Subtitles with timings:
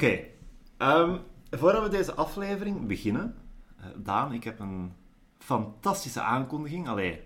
[0.00, 0.20] Oké.
[0.76, 1.16] Ehm,
[1.50, 3.34] voordat we deze aflevering beginnen,
[3.78, 4.92] eh, Daan, ik heb een
[5.38, 6.88] fantastische aankondiging.
[6.88, 7.20] Allee,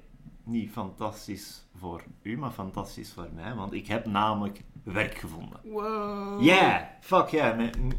[0.45, 5.61] niet fantastisch voor u, maar fantastisch voor mij, want ik heb namelijk werk gevonden.
[5.65, 6.43] Wow.
[6.43, 7.57] Yeah, fuck yeah.
[7.57, 7.93] Mijn-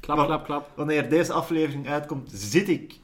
[0.00, 0.72] Klap, klap, klap.
[0.76, 3.00] Wanneer deze aflevering uitkomt, zit ik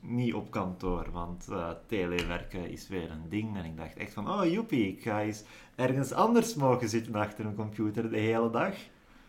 [0.00, 3.56] niet op kantoor, want eh telewerken is weer een ding.
[3.56, 5.42] En ik dacht echt van, oh joepie, ik ga eens
[5.76, 8.74] ergens anders mogen zitten achter een computer de hele dag.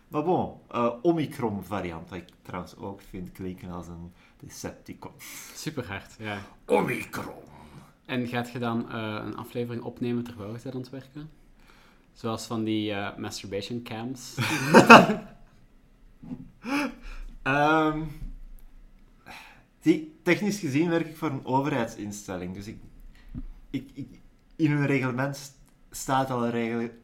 [0.08, 5.12] Maar bon, eh, Omicron variant, wat ik trouwens ook vind klinken als een Decepticon.
[5.56, 6.42] Super hard, ja.
[6.66, 7.34] Omicron.
[8.06, 11.30] En gaat je dan eh, een aflevering opnemen terwijl je bent aan het werken?
[12.14, 14.36] Zoals van die eh, masturbation cams.
[17.44, 18.02] Ehm,
[19.80, 22.54] zie, technisch gezien werk ik voor een overheidsinstelling.
[22.54, 22.78] Dus ik,
[23.70, 24.20] ik, ik-
[24.56, 25.55] in hun reglement
[25.96, 26.50] staat al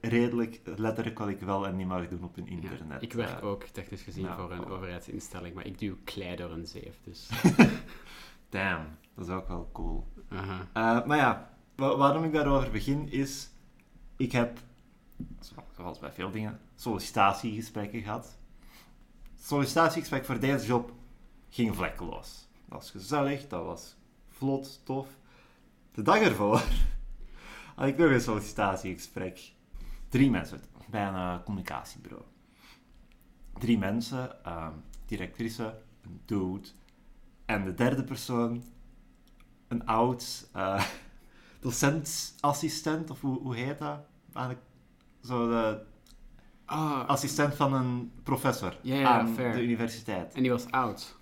[0.02, 3.02] redelijk letterlijk wat ik wel en niet mag doen op een Ja, internet.
[3.02, 3.46] ik werk eh.
[3.48, 4.36] ook technisch gezien ja.
[4.36, 7.30] voor een overheidsinstelling, maar ik duw klei door een zeef, dus...
[8.50, 10.08] Damn, dat is ook wel cool.
[10.30, 13.50] Eh, maar ja, wa- waarom ik daarover begin is...
[14.18, 14.60] Ik heb,
[15.40, 18.38] zo- zoals bij veel dingen, sollicitatiegesprekken gehad.
[19.36, 20.92] Het sollicitatiegesprek voor deze job
[21.50, 22.48] ging vlekkeloos.
[22.68, 23.96] Dat was gezellig, dat was
[24.30, 25.08] vlot, tof.
[25.94, 26.62] De dag ervoor
[27.82, 29.54] had ik nog een sollicitatiegesprek.
[30.10, 32.24] Drie mensen bij een eh, communicatiebureau.
[33.60, 34.72] Drie mensen, ehm,
[35.06, 36.68] directrice, een dude
[37.46, 38.64] en de derde persoon
[39.68, 40.84] een oud eh
[41.60, 44.00] docentassistent, of hoe, hoe heet dat?
[45.24, 45.82] Zo de
[46.66, 49.54] Ah, assistent van een professor Ja, ja, aan fair.
[49.54, 50.34] de universiteit.
[50.34, 51.18] en die was oud.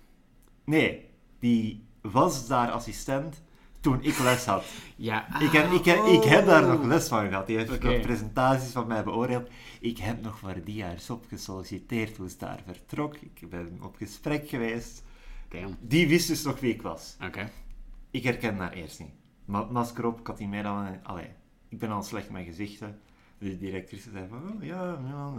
[0.64, 3.42] Nee, die was daar assistent
[3.80, 4.64] toen ik les had.
[4.96, 6.68] Ja, ik, heb, ah, ik, heb, ik heb daar oh.
[6.68, 7.46] nog les van gehad.
[7.46, 9.50] Die heeft nog presentaties van mij beoordeeld.
[9.80, 13.16] Ik heb nog voor die jaar op gesolliciteerd toen ze daar vertrok.
[13.16, 15.02] Ik ben op gesprek geweest.
[15.48, 15.76] Damn.
[15.80, 17.16] Die wist dus nog wie ik was.
[17.24, 17.50] Oké.
[18.10, 19.12] Ik herken haar eerst niet.
[19.44, 21.04] Ma masker op, ik had die meer dan...
[21.04, 21.30] Allee,
[21.68, 23.00] ik ben al slecht met gezichten.
[23.38, 25.32] De directrice zei van, oh, ja, ja,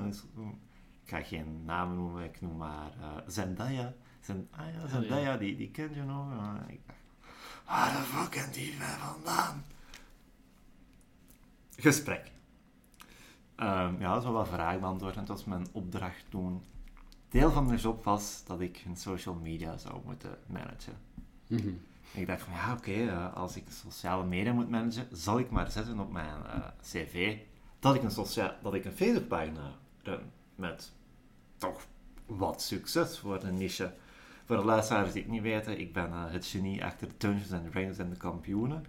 [1.03, 3.93] ik ga geen namen noemen, ik noem maar eh, Zendaya.
[4.19, 6.27] Zen ah ja, Zendaya, die, die kent je nog.
[6.67, 6.99] Ik dacht,
[7.71, 9.63] waar de fuck kent die mij vandaan?
[11.77, 12.31] Gesprek.
[13.55, 15.13] Ehm, ja, zo wat vragen beantwoord.
[15.13, 16.63] En het was mijn opdracht toen.
[17.29, 20.97] Deel van de job was dat ik hun social media zou moeten managen.
[21.47, 21.69] Mhm.
[22.13, 25.71] Ik dacht van, ja, oké, eh, als ik sociale media moet managen, zal ik maar
[25.71, 27.37] zetten op mijn eh, cv
[27.79, 29.71] dat ik een, socia- dat ik een Facebookpagina
[30.03, 30.91] run met
[31.57, 31.85] toch
[32.25, 33.93] wat succes voor een niche.
[34.51, 37.72] Voor de luisteraars die het niet weten, ik ben eh, het genie achter Dungeons and
[37.72, 38.85] Dragons en de kampioenen.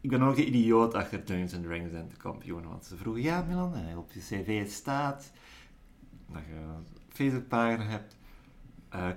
[0.00, 3.22] Ik ben ook de idioot achter Dungeons and Dragons en de kampioenen, want ze vroegen,
[3.22, 5.32] ja Milan, eh, op je cv staat
[6.26, 8.16] dat je een Facebookpagina hebt,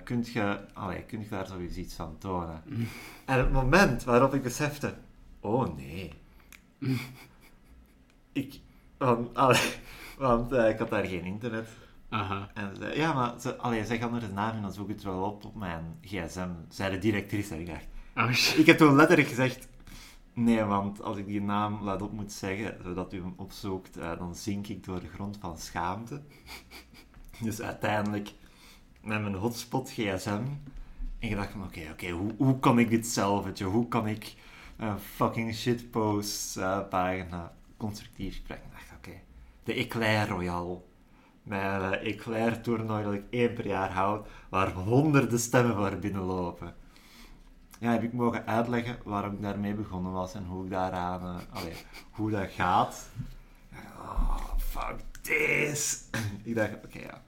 [0.04, 2.64] kunt, je, allee, kunt je daar zoiets iets van tonen?
[3.26, 4.94] En het moment waarop ik besefte,
[5.40, 6.14] oh nee.
[8.44, 8.60] ik,
[8.98, 9.74] want, allee,
[10.18, 11.68] want ik had daar geen internet.
[12.12, 12.50] Aha.
[12.54, 15.24] En ze zei, ja, maar ze, allee, de naam en dan zoek ik het wel
[15.24, 16.50] op op mijn gsm.
[16.70, 17.54] Zei de directrice.
[17.54, 18.58] En ik dacht, Oh shit.
[18.58, 19.68] ik heb toen letterlijk gezegd,
[20.34, 24.18] nee, want als ik die naam luid op moet zeggen, zodat u hem opzoekt, eh,
[24.18, 26.22] dan zink ik door de grond van schaamte.
[27.40, 28.34] Dus uiteindelijk
[29.02, 30.30] met mijn hotspot gsm.
[30.30, 33.88] En ik dacht van, oké, oké, hoe, hoe kan ik dit zelf, weet je, hoe
[33.88, 34.36] kan ik
[34.78, 38.66] een fucking shitpost eh, pagina constructief spreken?
[38.66, 39.22] Ik dacht, oké,
[39.64, 40.90] de Eclair Royal.
[41.44, 46.76] Mijn uh, Eclair toernooi dat ik één per jaar houd, waar honderden stemmen voor binnenlopen.
[47.80, 51.56] Ja, heb ik mogen uitleggen waarom ik daarmee begonnen was en hoe ik daaraan, eh,
[51.56, 51.74] allee,
[52.12, 53.10] hoe dat gaat.
[53.98, 56.04] Oh, fuck this.
[56.44, 57.22] ik dacht, oké, ja,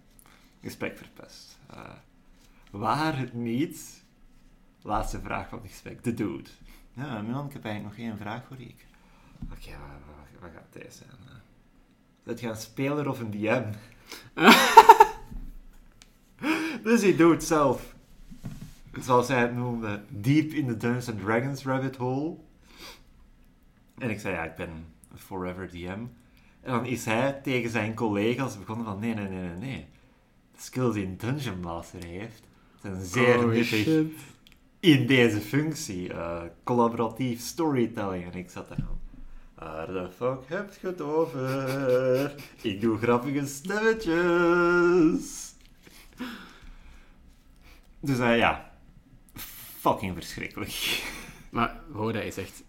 [0.62, 1.59] gesprek verpest.
[1.69, 1.80] Eh,
[2.72, 4.03] waar het niet,
[4.81, 6.50] laatste vraag van het gesprek, de dude.
[6.94, 8.74] Ja, Milan, ik heb eigenlijk nog één vraag voor je.
[9.44, 11.09] Oké, wat, wat, wat gaat deze zijn?
[11.27, 11.33] eh?
[12.25, 13.63] Zet je een speler of een DM?
[16.84, 17.96] dus die dude zelf,
[19.00, 22.36] zoals hij het noemde, deep in the Dungeons and Dragons rabbit hole.
[23.98, 24.70] En ik zei, ja, ik ben
[25.12, 26.00] een forever DM.
[26.62, 29.86] En dan is hij tegen zijn collega's begonnen van, nee, nee, nee, nee, nee.
[30.52, 32.44] De skills die een Dungeon Master heeft,
[32.82, 34.12] zijn zeer oh, nuttig shit.
[34.80, 36.14] in deze functie.
[36.14, 38.32] eh, collaboratief storytelling.
[38.32, 39.00] En ik zat daar van...
[39.63, 42.33] Waar de fuck heb je het over?
[42.62, 45.51] Ik doe grappige stemmetjes.
[48.00, 48.71] Dus eh, ja,
[49.80, 51.04] fucking verschrikkelijk.
[51.50, 52.63] Maar wow, dat is echt...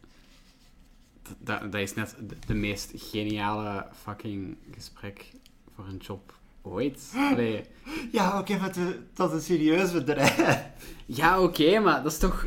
[1.38, 5.30] Dat, dat is net de, de meest geniale fucking gesprek
[5.74, 7.12] voor een job Ooit.
[7.16, 7.64] Allee.
[8.12, 10.62] Ja, oké, maar het- dat is een serieus bedrijf.
[11.06, 12.46] Ja, oké, maar dat is toch...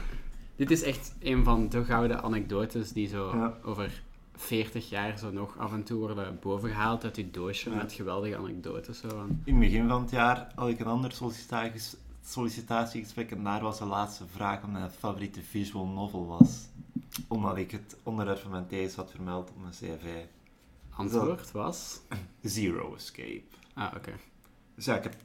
[0.55, 3.57] Dit is echt een van de gouden anekdotes die zo Ja.
[3.63, 4.01] over
[4.37, 7.75] 40 jaar zo nog af en toe worden bovengehaald uit die doosje Ja.
[7.75, 8.99] met geweldige anekdotes.
[8.99, 9.07] Zo.
[9.43, 11.13] In het begin van het jaar had ik een ander
[12.21, 16.67] sollicitatiegesprek en daar was de laatste vraag wat mijn favoriete visual novel was.
[17.27, 20.05] Omdat ik het onderwerp van mijn thesis had vermeld op mijn cv.
[20.89, 21.99] Antwoord was...
[22.41, 23.41] Zero Escape.
[23.73, 24.11] Ah, oké.
[24.75, 25.15] Dus ja, ik heb...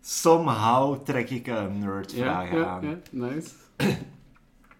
[0.00, 2.82] Somehow trek ik een Ja, nerdvraag ja, aan.
[2.86, 3.50] ja, nice.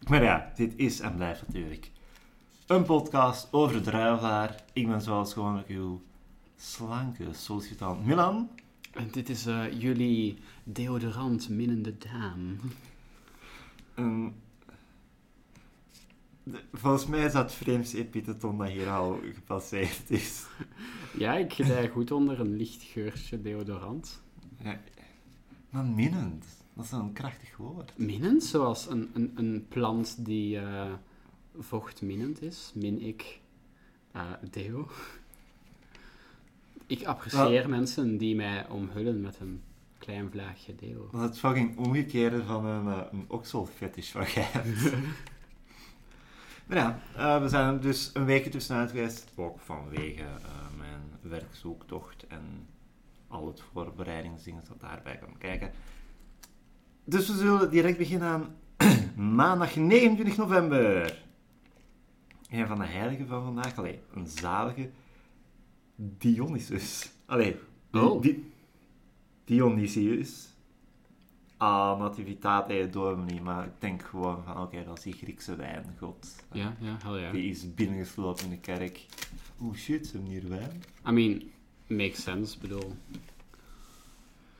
[0.08, 1.90] Maar ja, dit is en blijft natuurlijk
[2.68, 4.64] een podcast over de druivelaar.
[4.72, 6.02] Ik ben zoals gewoonlijk uw
[6.56, 8.48] slanke sollicitant Milan.
[8.92, 12.60] En dit is eh, jullie deodorant minnende Daan.
[16.42, 20.46] De- volgens mij is dat het vreemdste epiteton dat hier al gepasseerd is.
[21.18, 24.22] Ja, ik gedij goed onder een licht geurtje deodorant.
[24.62, 24.80] Ja,
[25.70, 26.44] maar minnend,
[26.74, 27.92] dat is een krachtig woord.
[27.96, 30.92] Minnend, zoals een, een, een plant die eh,
[31.58, 33.40] vochtminnend is, min ik
[34.12, 34.88] eh, deo.
[36.86, 39.62] Ik apprecieer mensen die mij omhullen met een
[39.98, 41.08] klein vlaagje deo.
[41.12, 44.82] Dat is fucking omgekeerde van een, uh, een okselfetish wat jij hebt.
[46.66, 49.32] maar ja, uh, we zijn dus een week tussenuit geweest.
[49.36, 50.24] Ook vanwege
[50.76, 52.66] mijn werkzoektocht en
[53.28, 55.70] al het voorbereidingsdingen dat daarbij kan kijken.
[57.04, 58.56] Dus we zullen direct beginnen aan
[59.36, 61.26] maandag 29 november.
[62.48, 63.76] Een van de heiligen van vandaag.
[63.78, 64.90] Allee, een zalige
[65.96, 67.10] Dionysus.
[67.26, 67.56] Allee,
[67.92, 68.22] Oh.
[68.22, 68.52] Di
[69.44, 70.48] Dionysius.
[71.56, 76.44] Ah, Nativitate Domini, maar ik denk gewoon van, oké, dat is die Griekse wijngod.
[76.52, 77.32] Ja, ja, hell ja.
[77.32, 79.06] Die is binnengeslopen in de kerk.
[79.60, 80.82] Oeh, shit, ze hebben hier wijn.
[81.08, 81.42] I mean,
[81.86, 82.96] makes sense, bedoel...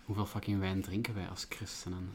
[0.04, 2.10] Hoeveel fucking wijn drinken wij als christenen?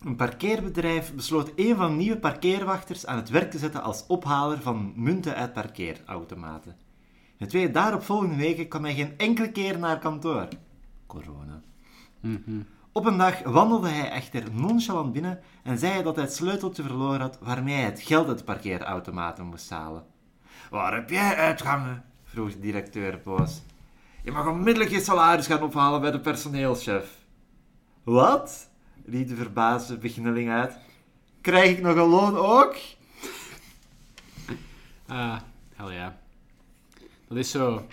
[0.00, 4.60] Een parkeerbedrijf besloot een van de nieuwe parkeerwachters aan het werk te zetten als ophaler
[4.62, 6.76] van munten uit parkeerautomaten.
[7.36, 10.48] De twee daaropvolgende weken kwam hij geen enkele keer naar kantoor.
[11.06, 11.62] Corona.
[12.20, 12.60] Mhm.
[12.92, 16.82] Op een dag wandelde hij echter nonchalant binnen en zei hij dat hij het sleuteltje
[16.82, 20.04] verloren had waarmee hij het geld uit de parkeerautomaten moest halen.
[20.70, 22.04] Waar heb jij uitgangen?
[22.24, 23.62] vroeg de directeur boos.
[24.22, 27.24] Je mag onmiddellijk je salaris gaan ophalen bij de personeelschef.
[28.02, 28.69] Wat?
[29.06, 30.76] Riep de verbaasde beginneling uit.
[31.40, 32.76] Krijg ik nog een loon ook?
[35.06, 35.40] Ah,
[35.74, 36.18] hell ja.
[37.28, 37.86] Dat is zo...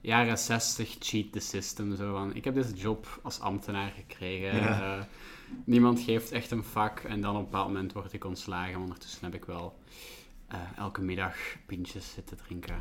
[0.00, 1.96] Jaren 60 cheat the system.
[1.96, 4.56] Zo van, ik heb deze job als ambtenaar gekregen.
[4.56, 4.96] Ja.
[4.98, 5.04] eh,
[5.64, 6.98] niemand geeft echt een vak.
[7.00, 8.72] En dan op een bepaald moment word ik ontslagen.
[8.72, 9.78] Maar ondertussen heb ik wel
[10.48, 11.36] eh, elke middag
[11.66, 12.80] pintjes zitten drinken.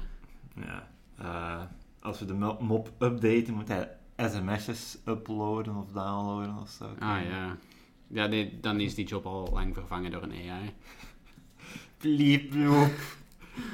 [0.55, 0.87] Ja.
[1.17, 1.63] eh,
[2.01, 6.95] als we de mo- mop updaten, moet hij sms'jes uploaden of downloaden of zo.
[6.99, 7.57] Ah ja.
[8.07, 10.73] Ja, nee, dan is die job al lang vervangen door een AI.
[11.97, 12.93] Bliep, bloep.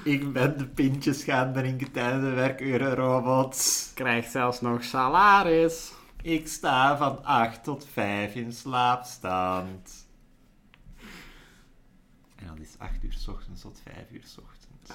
[0.04, 3.92] Ik ben de pintjes gaan drinken tijdens de werkuren robots.
[3.94, 5.94] Krijgt zelfs nog salaris.
[6.22, 10.08] Ik sta van 8 tot 5 in slaapstand.
[12.36, 14.92] En dat is 8 uur s ochtends tot 5 uur s ochtends.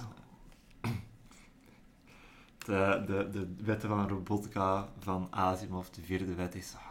[2.66, 6.74] De, de, de wetten van robotica van Asimov, de vierde wet is...
[6.74, 6.82] ah,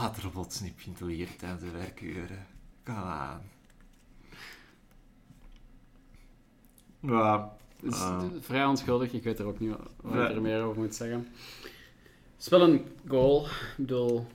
[0.00, 2.46] laat robots niet pintelieren tijdens de werkuren.
[2.84, 3.40] Kom aan.
[7.00, 8.22] Ja, Dus Ah.
[8.40, 11.18] vrij onschuldig, ik weet er ook niet wat ik er meer over moet zeggen.
[12.34, 13.44] Het is wel een goal.
[13.46, 14.26] Ik bedoel,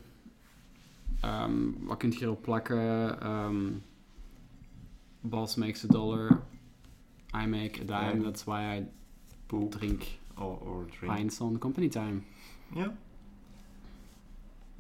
[1.22, 3.22] ehm, wat kun je hierop plakken?
[3.22, 3.68] Ehm
[5.22, 6.42] boss makes a dollar,
[7.44, 8.86] I make a dime, that's why I
[9.70, 10.04] drink
[10.38, 11.16] or, or drink.
[11.16, 12.22] pints on company time.
[12.74, 12.94] Ja.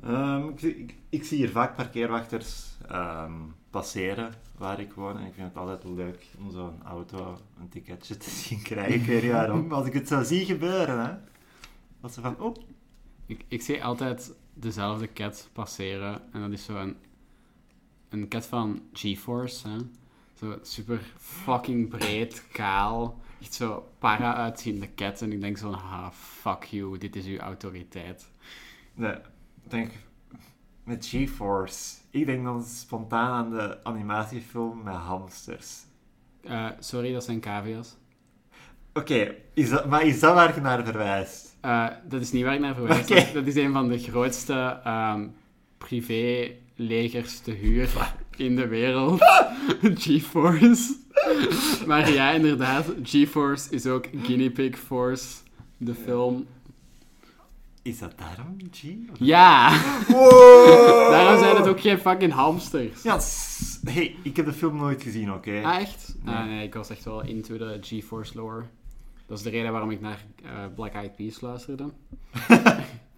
[0.04, 3.34] Ehm, ik, zie- ik, ik zie hier vaak parkeerwachters ehm,
[3.70, 5.18] passeren waar ik woon.
[5.18, 8.94] En ik vind het altijd leuk om zo'n auto een ticketje te zien krijgen.
[8.94, 9.68] Ik weet niet waarom.
[9.68, 11.14] Maar als ik het zo zie gebeuren, hè.
[12.02, 12.56] Dat ze van, oh,
[13.26, 16.22] Ik, ik zie altijd dezelfde cat passeren.
[16.34, 16.96] En dat is zo een,
[18.10, 19.68] een cat van GeForce.
[19.68, 19.78] Hè?
[20.34, 23.20] Zo super fucking breed, kaal.
[23.42, 25.22] Echt zo para uitziende cat.
[25.22, 28.30] En ik denk zo, ha, fuck you, dit is uw autoriteit.
[28.94, 29.14] nee,
[29.64, 29.92] ik denk
[30.84, 31.96] met GeForce.
[32.10, 35.78] Ik denk dan spontaan aan de animatiefilm met hamsters.
[36.44, 37.96] Eh, sorry, dat zijn cavia's.
[38.94, 39.36] Oké,
[39.88, 41.58] maar is dat waar je naar verwijst?
[41.62, 43.08] Eh, dat is niet waar ik naar verwijs.
[43.08, 45.28] Dat, dat is een van de grootste ehm,
[45.78, 49.20] privé-legers te huur in de wereld.
[50.02, 50.96] GeForce.
[51.88, 55.28] maar ja, inderdaad, GeForce is ook Guinea Pig Force,
[55.78, 56.48] de film.
[57.82, 58.84] Is dat daarom, G?
[59.18, 59.80] Ja!
[60.08, 61.12] Wow!
[61.12, 63.04] Daarom zijn het ook geen fucking hamsters.
[63.04, 63.20] Ja,
[63.84, 65.62] hey, ik heb de film nooit gezien, oké?
[65.64, 66.16] Ah, echt?
[66.24, 66.36] Nee.
[66.36, 68.64] Ah, nee, ik was echt wel into de GeForce lore.
[69.26, 71.90] Dat is de reden waarom ik naar eh, Black Eyed Peas luisterde.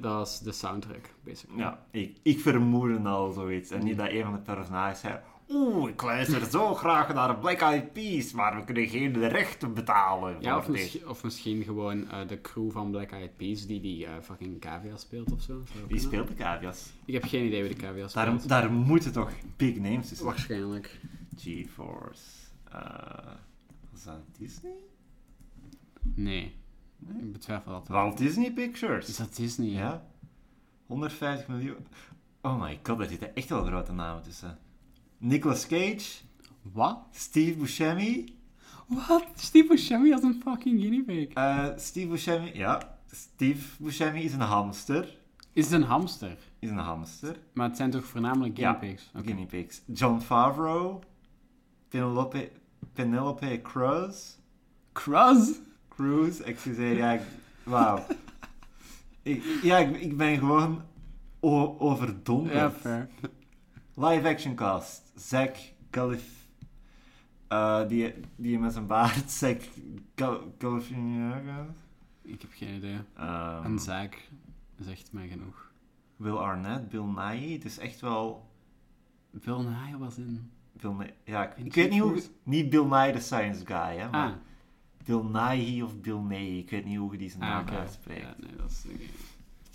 [0.00, 1.58] dat was de soundtrack, basically.
[1.60, 3.70] Ja, ik, ik vermoedde al zoiets.
[3.70, 5.18] En niet dat een van de personages zei...
[5.50, 10.36] Oeh, ik luister zo graag naar Black Eyed Peas, maar we kunnen geen rechten betalen.
[10.40, 14.06] Ja, of, misschien- of misschien gewoon eh, de crew van Black Eyed Peas die die
[14.06, 15.62] eh, fucking cavia speelt of zo.
[15.88, 16.92] Wie speelt de cavia's?
[17.04, 18.48] Ik heb geen idee wie de cavia speelt.
[18.48, 21.00] Daar, daar moeten toch big names tussen Waarschijnlijk.
[21.36, 22.22] GeForce.
[22.70, 22.78] eh
[23.92, 24.72] was dat Disney?
[26.14, 26.54] Nee.
[27.06, 27.88] Ik betwijfel dat.
[27.88, 29.08] Walt Disney Pictures.
[29.08, 29.68] Is dat Disney?
[29.68, 30.02] Ja.
[30.86, 31.86] 150 miljoen.
[32.42, 34.58] Oh my god, daar zitten echt wel grote namen tussen.
[35.18, 36.02] Nicolas Cage,
[36.62, 36.98] Wat?
[37.10, 38.36] Steve Buscemi.
[38.86, 39.24] Wat?
[39.34, 41.28] Steve Buscemi als een fucking guinea pig.
[41.28, 42.98] eh, Steve Buscemi, ja.
[43.10, 45.16] Steve Buscemi is een hamster.
[45.52, 46.36] Is het een hamster?
[46.58, 47.36] Is een hamster.
[47.52, 49.10] Maar het zijn toch voornamelijk guinea Ja, pigs?
[49.14, 49.24] Oké.
[49.24, 49.80] Guinea pigs.
[49.86, 50.98] John Favreau.
[51.88, 52.50] Penelope,
[52.92, 54.34] Penelope Cruz.
[54.92, 55.50] Cruz?
[56.02, 57.20] Cruz, excuseer, ja, ik-
[57.62, 58.04] wauw.
[59.22, 60.82] ik, ja, ik, ik ben gewoon
[61.78, 62.54] overdonderd.
[62.54, 63.08] Ja, fair.
[63.94, 65.12] Live action cast.
[65.16, 65.56] Zack
[65.90, 66.24] Galif...
[67.48, 69.60] eh, die, die met zijn baard, Zack
[70.14, 71.74] Gal Galifianakis.
[72.22, 72.98] Ik heb geen idee.
[73.16, 74.14] Ehm, En Zack
[74.80, 75.70] zegt mij genoeg.
[76.16, 78.46] Will Arnett, Bill Nighy, het is echt wel...
[79.30, 80.50] Bill Nye was in...
[80.72, 82.22] Bill Nye- ja, ik, In ik weet niet hoe...
[82.42, 84.34] Niet Bill Nye, the science guy, hè, maar Ah,
[85.08, 88.20] Bill Nighy of Bill Nighy, ik weet niet hoe je die zijn ah naam uitspreekt.
[88.20, 88.84] Ja, nee, dat is...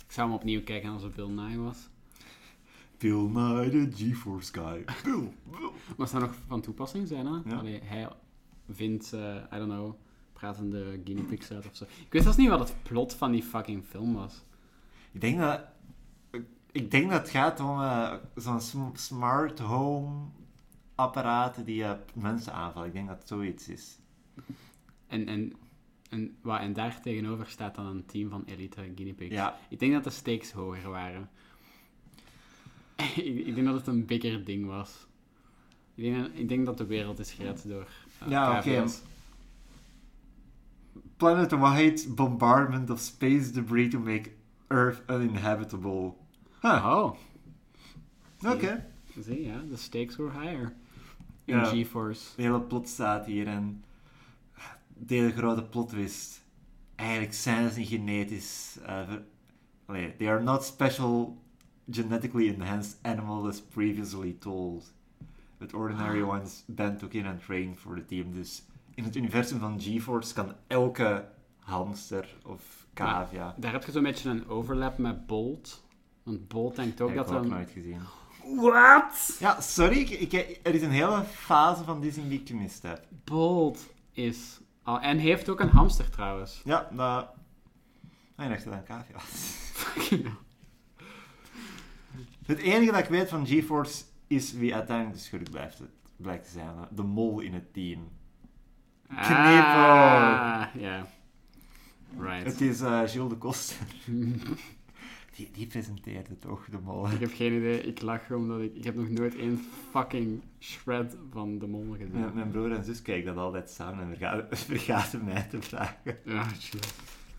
[0.06, 1.88] Ik zou hem opnieuw kijken als het Bill Nye was.
[2.98, 4.84] Bill Nye, the GeForce guy.
[5.04, 5.70] Bill, Bill.
[5.96, 7.40] Maar zou nog van toepassing zijn, hè?
[7.44, 7.56] Ja.
[7.56, 8.08] Allee, hij
[8.70, 9.94] vindt, eh, I don't know,
[10.32, 11.84] pratende guinea pigs uit of zo.
[11.84, 14.42] Ik weet zelfs niet wat het plot van die fucking film was.
[15.12, 15.60] Ik denk dat...
[16.72, 20.26] Ik denk dat het gaat om eh, zo'n sm- smart home
[20.94, 22.88] apparaten die eh, mensen aanvallen.
[22.88, 23.98] Ik denk dat het zoiets is.
[25.14, 25.52] En, en,
[26.10, 29.34] en, wat, en daar tegenover staat dan een team van elite guinea pigs.
[29.34, 31.30] Ja, Ik denk dat de stakes hoger waren.
[33.16, 35.06] ik, ik denk dat het een bigger ding was.
[35.94, 37.86] Ik denk, ik denk dat de wereld is gered door
[38.18, 38.84] eh, Ja, oké.
[41.16, 44.30] planet-wide bombardment of space debris to make
[44.68, 46.14] Earth uninhabitable.
[46.60, 47.16] Huh, Oh,
[48.52, 48.86] oké.
[49.20, 50.72] zie ja, de stakes were higher.
[51.44, 51.64] In Ja.
[51.64, 52.36] GeForce.
[52.36, 53.84] De hele plot staat hier en
[54.94, 56.42] de hele grote plot wist.
[56.94, 58.76] Eigenlijk zijn ze niet genetisch.
[58.82, 59.24] ver-
[59.86, 61.38] Allee, they are not special
[61.90, 64.92] genetically enhanced animals as previously told.
[65.58, 66.28] But ordinary Ah.
[66.28, 68.32] ones Ben took in and trained for the team.
[68.32, 68.62] Dus
[68.94, 73.54] in het universum van GeForce kan elke hamster of cavia.
[73.58, 75.82] Daar heb je zo'n beetje een overlap met Bolt.
[76.22, 77.48] Want Bolt denkt ook heb dat ik een...
[77.48, 78.00] nooit gezien.
[78.56, 79.36] Wat?
[79.40, 83.06] Ja, sorry, ik, ik- er is een hele fase van Disney die ik gemist heb.
[83.24, 84.60] Bolt is...
[84.84, 86.62] al en heeft ook een hamster trouwens.
[86.64, 86.88] Ja.
[88.36, 89.62] Ah, je dacht dat het een cavia was.
[92.46, 95.82] Het enige dat ik weet van GeForce is wie uiteindelijk de schurk blijft,
[96.16, 96.74] blijkt te zijn.
[96.90, 98.08] De mol in het team.
[99.08, 101.06] Ah, ja.
[102.18, 102.44] Right.
[102.44, 103.86] Het is eh Gilles de Koster.
[105.36, 107.10] Die, die presenteerde toch, de mol.
[107.10, 107.80] Ik heb geen idee.
[107.80, 108.74] Ik lach omdat ik...
[108.74, 109.60] Ik heb nog nooit één
[109.90, 112.20] fucking shred van de mol gezien.
[112.20, 116.16] Mijn, mijn broer en zus kijken dat altijd samen en verga- vergaten mij te vragen.
[116.24, 116.46] Ja.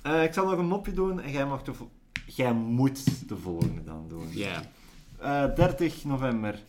[0.02, 1.72] Eh, ik zal nog een mopje doen en jij, mag de
[2.26, 4.28] jij moet de volgende dan doen.
[4.32, 4.62] Ja.
[5.20, 6.64] Eh, 30 november.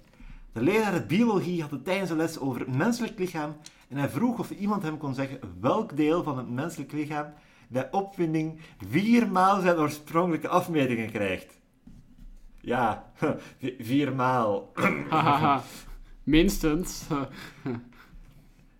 [0.52, 3.56] De leraar biologie had het tijdens de les over het menselijk lichaam
[3.88, 7.26] en hij vroeg of iemand hem kon zeggen welk deel van het menselijk lichaam
[7.68, 11.60] bij opwinding viermaal zijn oorspronkelijke afmetingen krijgt.
[12.60, 13.12] Ja,
[13.58, 14.72] vi- viermaal.
[16.22, 17.06] Minstens.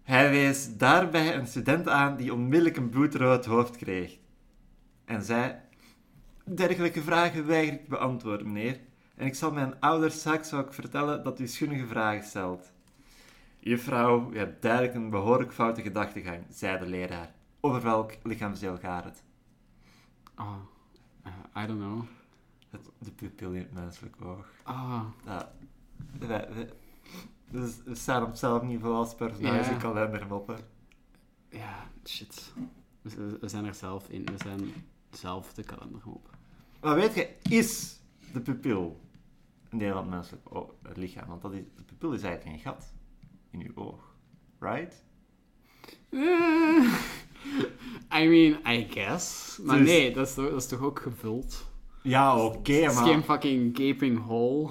[0.03, 4.19] Hij wees daarbij een student aan die onmiddellijk een bloedrood hoofd kreeg.
[5.05, 5.55] En zei:
[6.45, 8.81] Dergelijke vragen weiger ik te beantwoorden, meneer.
[9.17, 12.73] En ik zal mijn ouders straks ook vertellen dat u schunnige vragen stelt.
[13.59, 17.35] Juffrouw, u hebt duidelijk een behoorlijk foute gedachtegang, zei de leraar.
[17.67, 19.23] Over welk lichaamsdeel gaat het?
[20.37, 20.57] Oh.
[21.57, 22.03] I don't know.
[22.71, 24.47] het de pupil in het menselijk oog.
[24.63, 25.05] Ah.
[27.51, 29.77] Dus we staan op hetzelfde niveau als personage Ja.
[29.77, 30.59] kalendermoppen.
[31.49, 32.53] Ja, shit.
[33.03, 34.25] We, we zijn er zelf in.
[34.25, 34.73] We zijn
[35.11, 36.31] zelf de kalender op.
[36.81, 38.01] Maar weet je, is
[38.33, 39.01] de pupil
[39.69, 41.29] een deel van het menselijk o- lichaam?
[41.29, 42.93] Want dat is, de pupil is eigenlijk een gat
[43.51, 44.15] in uw oog.
[44.59, 45.05] Right?
[46.11, 46.95] Eh,
[48.21, 49.59] I mean, I guess.
[49.63, 51.67] Maar Dus- nee, dat is, toch, dat is toch ook gevuld?
[52.03, 54.71] Ja, oké, Het is maar geen fucking gaping hole.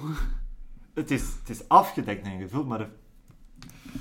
[0.94, 2.86] het, is, het is afgedekt en gevuld, maar de,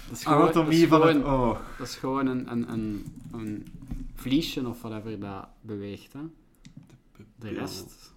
[0.10, 1.62] de gewoon- dat schrotomie is van het gewoon- oog.
[1.78, 3.68] Dat is gewoon een, een, een, een
[4.16, 6.20] vliesje of whatever dat beweegt, hè.
[7.40, 8.14] De rest...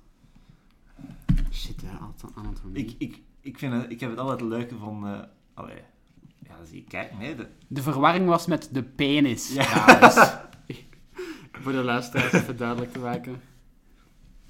[1.52, 2.84] Shit, anato- anatomie.
[2.84, 5.30] Ik, ik, ik, vind het, ik heb het altijd leuk gevonden...
[5.54, 5.80] Allee,
[6.46, 9.52] ja, zie je, kijk, nee, de, De verwarring was met de penis.
[9.54, 9.64] Ja.
[9.84, 10.16] trouwens.
[11.60, 13.40] Voor de luisteraars even duidelijk te maken.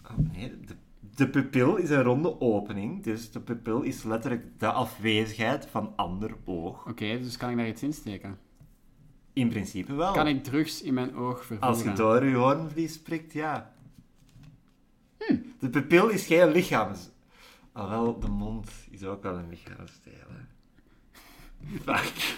[0.05, 0.75] oh, nee, de,
[1.15, 6.37] de pupil is een ronde opening, dus de pupil is letterlijk de afwezigheid van ander
[6.45, 6.87] oog.
[6.87, 8.38] Oké, dus kan ik daar iets in steken?
[9.33, 10.12] In principe wel.
[10.12, 11.69] Kan ik drugs in mijn oog vervoeren?
[11.69, 13.75] Als je door je hoornvlies prikt, ja.
[15.19, 15.37] Hm.
[15.59, 17.11] De pupil is geen lichaams...
[17.73, 20.12] Alhoewel, de mond is ook wel een lichaamsdeel.
[21.85, 22.37] Fuck.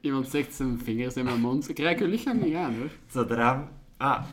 [0.00, 1.68] Iemand zegt zijn vingers in mijn mond.
[1.68, 2.90] Ik raak je lichaam niet aan, hoor.
[3.06, 3.68] Zodra...
[3.98, 4.24] Ah,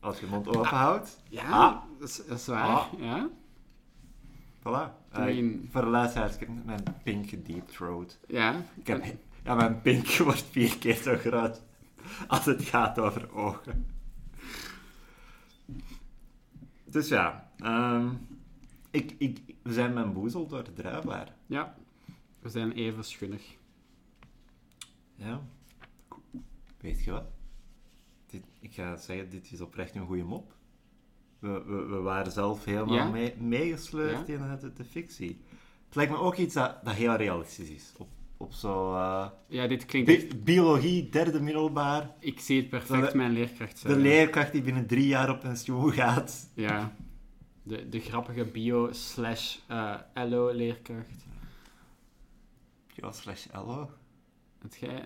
[0.00, 1.18] als je mond open houdt...
[1.28, 1.82] Ja, Ah.
[1.98, 2.66] dat, is, dat is waar.
[2.66, 2.86] Ah.
[2.98, 3.28] Ja?
[4.60, 4.92] Voilà.
[5.12, 8.18] Mean- Eh, voor de luisteraars, ik heb mijn pink deep throat.
[8.28, 8.54] Ja.
[8.74, 9.04] Ik heb...
[9.44, 11.62] Ja, mijn pink wordt vier keer zo groot
[12.28, 13.86] als het gaat over ogen.
[16.84, 18.08] Dus ja, ehm,
[18.90, 21.34] ik, ik, we zijn mijn boezel door de druibaar.
[21.46, 21.74] Ja.
[22.40, 23.56] We zijn even schunnig.
[25.14, 25.40] Ja.
[26.80, 27.24] Weet je wat?
[28.26, 30.54] Dit, ik ga zeggen, dit is oprecht een goede mop.
[31.38, 33.08] We, we, we waren zelf helemaal Ja?
[33.10, 34.34] mee, meegesleurd Ja?
[34.34, 35.40] in het, de fictie.
[35.86, 37.92] Het lijkt me ook iets dat, dat heel realistisch is.
[37.98, 38.94] Op, op zo...
[38.94, 42.14] eh, Ja, dit klinkt bi- biologie, derde middelbaar.
[42.18, 44.00] Ik zie het perfect De- mijn leerkracht De zijn.
[44.00, 46.50] leerkracht die binnen drie jaar op pensioen gaat.
[46.54, 46.92] Ja.
[47.62, 51.24] De, de grappige bio slash eh LO leerkracht.
[52.94, 53.90] Ja, slash LO.
[54.62, 55.04] Het jij...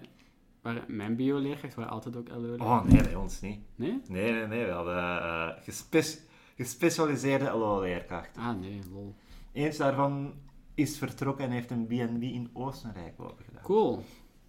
[0.62, 3.60] Waar, mijn bio leerkracht waren altijd ook LO Oh nee, bij ons niet.
[3.76, 4.00] Nee?
[4.08, 4.64] Nee, nee, nee.
[4.64, 6.18] We hadden eh, gespe-
[6.56, 8.36] gespecialiseerde LO-leerkracht.
[8.36, 9.14] Ah, nee, lol.
[9.52, 10.32] Eens daarvan
[10.74, 13.62] is vertrokken en heeft een B&B in Oostenrijk lopen gedaan.
[13.62, 14.04] Cool.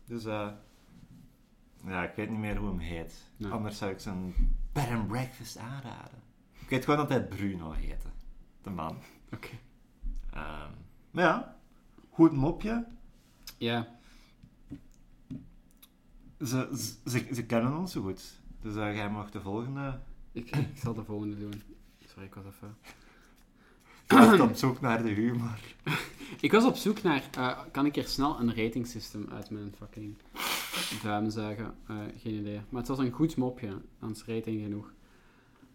[0.06, 0.48] Dus, eh
[1.86, 3.32] ja, ik weet niet meer hoe hem heet.
[3.38, 3.52] Nee.
[3.52, 4.34] Anders zou ik zijn
[4.74, 6.20] bed and breakfast aanraden.
[6.60, 8.08] Ik weet gewoon dat hij Bruno heette.
[8.62, 8.98] De man.
[9.34, 9.48] Oké.
[10.34, 10.70] Ehm,
[11.12, 11.56] maar ja,
[12.10, 12.86] goed mopje.
[13.58, 13.88] Ja.
[16.46, 16.68] Ze,
[17.06, 18.22] ze, ze, kennen ons zo goed.
[18.62, 20.00] Dus eh, jij mag de volgende...
[20.32, 21.62] Ik, ik zal de volgende doen.
[22.08, 22.76] Sorry, ik was even...
[24.08, 25.60] Je was op zoek naar de humor.
[26.42, 27.24] Ik was op zoek naar...
[27.38, 30.16] eh, kan ik hier snel een rating system uit mijn fucking
[31.04, 31.74] duim zuigen?
[31.88, 32.62] Eh, geen idee.
[32.70, 33.78] Maar het was een goed mopje.
[34.00, 34.92] Anders rating genoeg.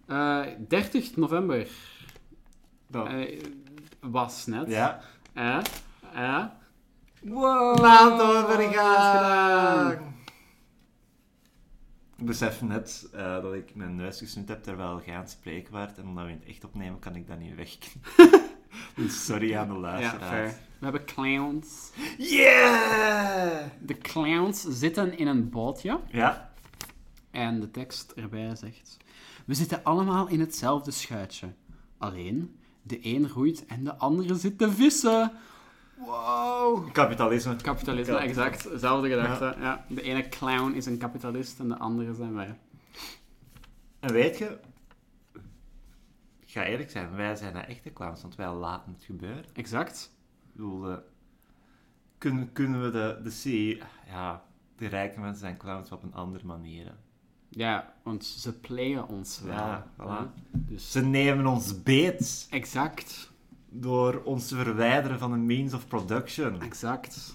[0.06, 1.68] Eh 30 november.
[2.86, 3.42] Dat- Eh,
[4.00, 4.68] was net.
[4.68, 5.00] ja.
[5.32, 5.58] Eh?
[6.14, 6.44] Eh?
[7.22, 7.80] Wow!
[7.80, 10.05] Maand overgaan.
[12.16, 15.98] Besef net eh, dat ik mijn neus gesnoet heb terwijl jij aan het spreken waart.
[15.98, 17.78] En omdat we het echt opnemen, kan ik dat niet weg.
[18.96, 20.54] dus sorry aan de Ja, fair.
[20.78, 21.90] We hebben clowns.
[22.18, 23.64] Yeah!
[23.80, 26.00] De clowns zitten in een bootje.
[26.10, 26.50] Ja.
[27.30, 28.96] En de tekst erbij zegt:
[29.44, 31.52] We zitten allemaal in hetzelfde schuitje.
[31.98, 35.32] Alleen, de een roeit en de andere zit te vissen.
[35.96, 36.92] Wow!
[36.92, 37.56] Kapitalisme.
[37.56, 38.20] Kapitalisme, Ja.
[38.20, 38.62] exact.
[38.70, 39.54] Dezelfde gedachte.
[39.60, 39.84] Ja.
[39.88, 42.58] De ene clown is een kapitalist en de andere zijn wij.
[44.00, 44.58] En weet je...
[46.40, 49.44] Ik ga eerlijk zijn, wij zijn de echte clowns, want wij laten het gebeuren.
[49.52, 50.10] Exact.
[50.46, 50.96] Ik bedoel, eh,
[52.18, 53.82] kunnen, kunnen we de, de C...
[54.08, 54.44] Ja,
[54.76, 56.84] de rijke mensen zijn clowns op een andere manier.
[56.84, 56.92] hè.
[57.48, 59.54] Ja, want ze playen ons wel.
[59.54, 60.04] Ja, voilà.
[60.06, 60.32] Ja.
[60.52, 63.32] Dus, Ze nemen ons beet exact.
[63.68, 66.60] Door ons te verwijderen van de means of production.
[66.60, 67.34] Exact.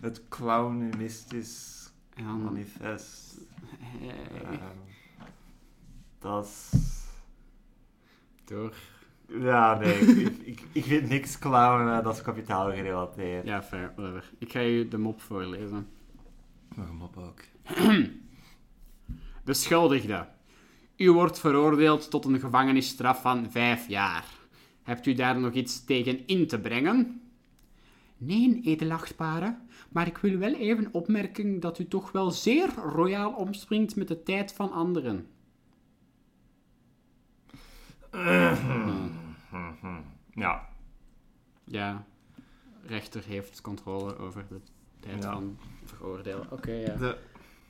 [0.00, 2.42] Het clownistisch dan...
[2.44, 3.38] manifest.
[3.78, 4.58] Hey, Ehm,
[6.18, 6.70] dat is...
[8.44, 8.74] door.
[9.26, 13.46] Ja, nee, ik, ik, ik vind niks clown, eh, dat is kapitaal gerelateerd.
[13.46, 14.30] Ja, fair, whatever.
[14.38, 15.88] Ik ga je de mop voorlezen.
[16.74, 17.40] Nog een mop ook.
[19.44, 20.26] Beschuldigde.
[20.96, 24.24] U wordt veroordeeld tot een gevangenisstraf van vijf jaar.
[24.84, 27.20] Hebt u daar nog iets tegen in te brengen?
[28.16, 29.56] Nee, edelachtbare,
[29.88, 34.22] maar ik wil wel even opmerken dat u toch wel zeer royaal omspringt met de
[34.22, 35.26] tijd van anderen.
[40.34, 40.68] Ja,
[41.64, 42.04] Ja,
[42.86, 44.60] rechter heeft controle over de
[45.00, 45.32] tijd Ja.
[45.32, 46.46] van veroordelen.
[46.50, 46.96] Oké, ja.
[46.96, 47.18] de...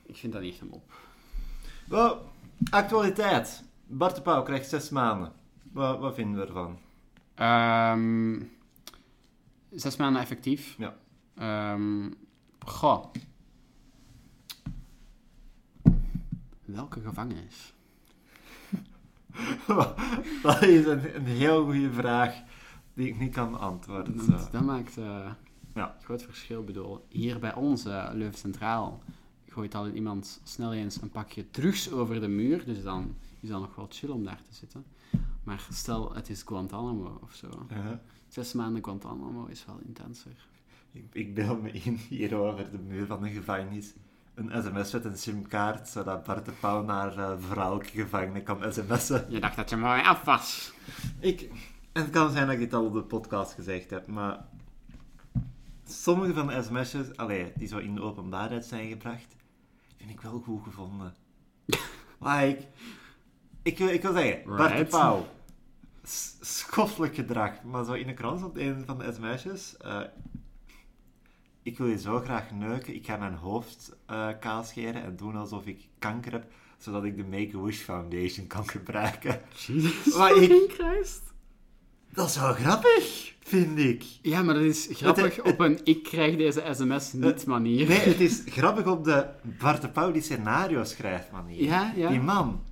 [0.05, 0.93] Ik vind dat niet mop.
[1.87, 2.29] Wel,
[2.69, 3.63] actualiteit.
[3.87, 5.31] Bart de Pauw krijgt zes maanden.
[5.71, 6.77] Wat, wat vinden we ervan?
[7.35, 8.41] Ehm,
[9.71, 10.75] zes maanden effectief.
[10.77, 10.95] Ja.
[11.35, 12.11] Ehm,
[12.59, 13.05] goh.
[16.65, 17.73] welke gevangenis?
[20.43, 22.41] dat is een, een heel goede vraag
[22.93, 24.19] die ik niet kan beantwoorden.
[24.19, 24.47] zo.
[24.51, 25.31] Dat, maakt eh
[25.73, 25.95] Ja.
[25.97, 26.59] een groot verschil.
[26.59, 29.01] Ik bedoel, hier bij ons, eh Leuven Centraal,
[29.49, 32.65] gooit al iemand snel eens een pakje drugs over de muur.
[32.65, 34.85] Dus dan is dat nog wel chill om daar te zitten.
[35.45, 37.65] Maar stel, het is Guantanamo of zo.
[37.69, 38.01] Ja.
[38.27, 40.47] Zes maanden Guantanamo is wel intenser.
[40.91, 43.93] Ik, ik beeld me in hier over de muur van de gevangenis.
[44.33, 49.25] Een sms met een simkaart, zodat Bart de Pauw naar uh, vrouwelijke gevangenen kan sms'en.
[49.29, 50.73] Je dacht dat je mooi af was.
[51.19, 51.41] Ik,
[51.91, 54.45] en het kan zijn dat ik dit al op de podcast gezegd heb, maar
[55.85, 59.35] sommige van de sms'jes, allee, die zo in de openbaarheid zijn gebracht,
[59.97, 61.13] vind ik wel goed gevonden.
[62.19, 62.67] like,
[63.65, 64.89] ik, wil, ik wil zeggen, Bart de Right.
[64.89, 65.25] Pauw,
[66.41, 69.99] schoffelijk gedrag, maar zo in de krant stond een van de sms'jes, eh,
[71.63, 75.35] ik wil je zo graag neuken, ik ga mijn hoofd eh kaal scheren en doen
[75.35, 76.45] alsof ik kanker heb,
[76.77, 79.41] zodat ik de Make-A-Wish Foundation kan gebruiken.
[79.65, 81.21] Jesus Maar ik- Christ.
[82.13, 84.03] Dat is wel grappig, vind ik.
[84.21, 87.87] Ja, maar dat is grappig het- op een ik krijg deze sms niet manier.
[87.87, 89.27] Nee, het is grappig op de
[89.59, 91.63] Bart de Pauw die scenario schrijft manier.
[91.63, 92.09] Ja, ja.
[92.09, 92.63] Die man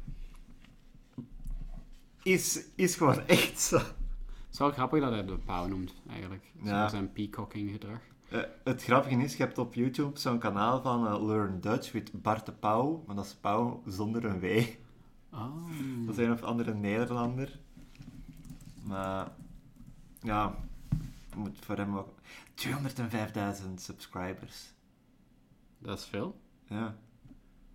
[2.23, 3.77] is, is gewoon echt zo.
[3.77, 6.51] Het is wel grappig dat hij de pauw noemt, eigenlijk.
[6.63, 6.89] Ja.
[6.89, 7.99] Zijn peacocking gedrag.
[8.29, 12.21] Eh, het grappige is, je hebt op YouTube zo'n kanaal van eh, Learn Dutch met
[12.21, 14.45] Bart de Pauw, maar dat is Pauw zonder een W.
[15.31, 15.55] Oh.
[16.05, 17.59] Dat is een of andere Nederlander.
[18.83, 19.31] Maar
[20.21, 20.55] ja,
[21.35, 22.09] moet voor hem ook
[22.55, 24.73] 205.000 subscribers.
[25.79, 26.39] Dat is veel.
[26.67, 26.95] Ja.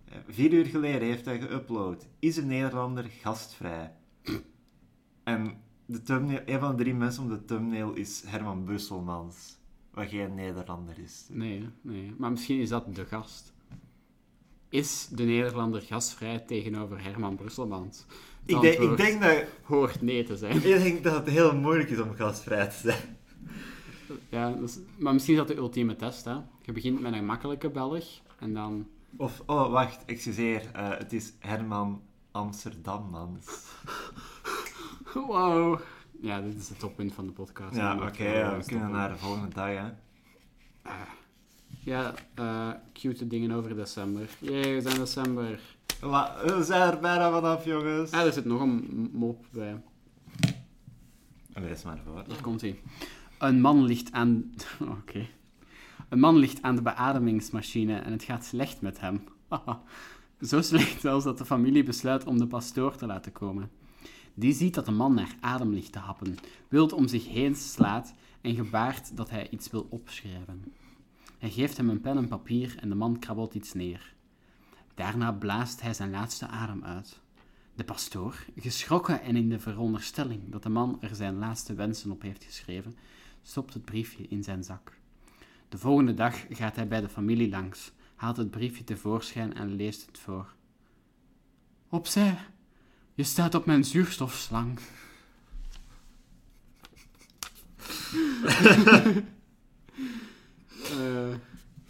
[0.05, 2.07] Eh, Vier uur geleden heeft hij geüpload.
[2.19, 3.93] Is een Nederlander gastvrij?
[5.23, 9.57] En de thumbnail, een van de drie mensen op de thumbnail is Herman Busselmans.
[9.93, 11.25] Wat geen Nederlander is.
[11.29, 12.13] Nee, nee.
[12.17, 13.53] Maar misschien is dat de gast.
[14.69, 18.05] Is de Nederlander gastvrij tegenover Herman Brusselmans?
[18.45, 20.55] Ik denk, ik, denk dat, hoort nee te zijn.
[20.55, 23.17] ik denk dat het heel moeilijk is om gastvrij te zijn.
[24.29, 24.55] Ja,
[24.97, 26.35] maar misschien is dat de ultieme test, hè.
[26.61, 28.05] Je begint met een makkelijke Belg
[28.39, 28.87] en dan...
[29.17, 30.69] Of, oh wacht, excuseer.
[30.73, 33.47] eh, het is Herman Amsterdammans.
[35.13, 35.79] Wow.
[36.21, 37.75] Ja, dit is het toppunt van de podcast.
[37.75, 39.89] Ja, oké, moeten we ja, kunnen naar de volgende dag, hè.
[41.79, 44.29] Ja, eh cute dingen over december.
[44.39, 45.59] Jee, we zijn december.
[46.01, 48.11] La- we zijn er bijna vanaf, jongens.
[48.11, 49.81] Ah, er zit nog een mop bij.
[51.53, 52.23] Lees maar voor.
[52.27, 52.79] Hier komt hij.
[53.37, 54.53] Een man ligt aan...
[54.99, 55.27] Oké.
[56.09, 59.23] Een man ligt aan de beademingsmachine en het gaat slecht met hem.
[60.41, 63.71] Zo slecht zelfs dat de familie besluit om de pastoor te laten komen.
[64.33, 68.13] Die ziet dat de man naar adem ligt te happen, wild om zich heen slaat
[68.41, 70.73] en gebaart dat hij iets wil opschrijven.
[71.37, 74.13] Hij geeft hem een pen en papier en de man krabbelt iets neer.
[74.93, 77.19] Daarna blaast hij zijn laatste adem uit.
[77.75, 82.21] De pastoor, geschrokken en in de veronderstelling dat de man er zijn laatste wensen op
[82.21, 82.95] heeft geschreven,
[83.41, 84.97] stopt het briefje in zijn zak.
[85.69, 90.05] De volgende dag gaat hij bij de familie langs, haalt het briefje tevoorschijn en leest
[90.05, 90.53] het voor.
[91.89, 92.37] Opzij,
[93.13, 94.79] je staat op mijn zuurstofslang.
[100.89, 101.33] Eh,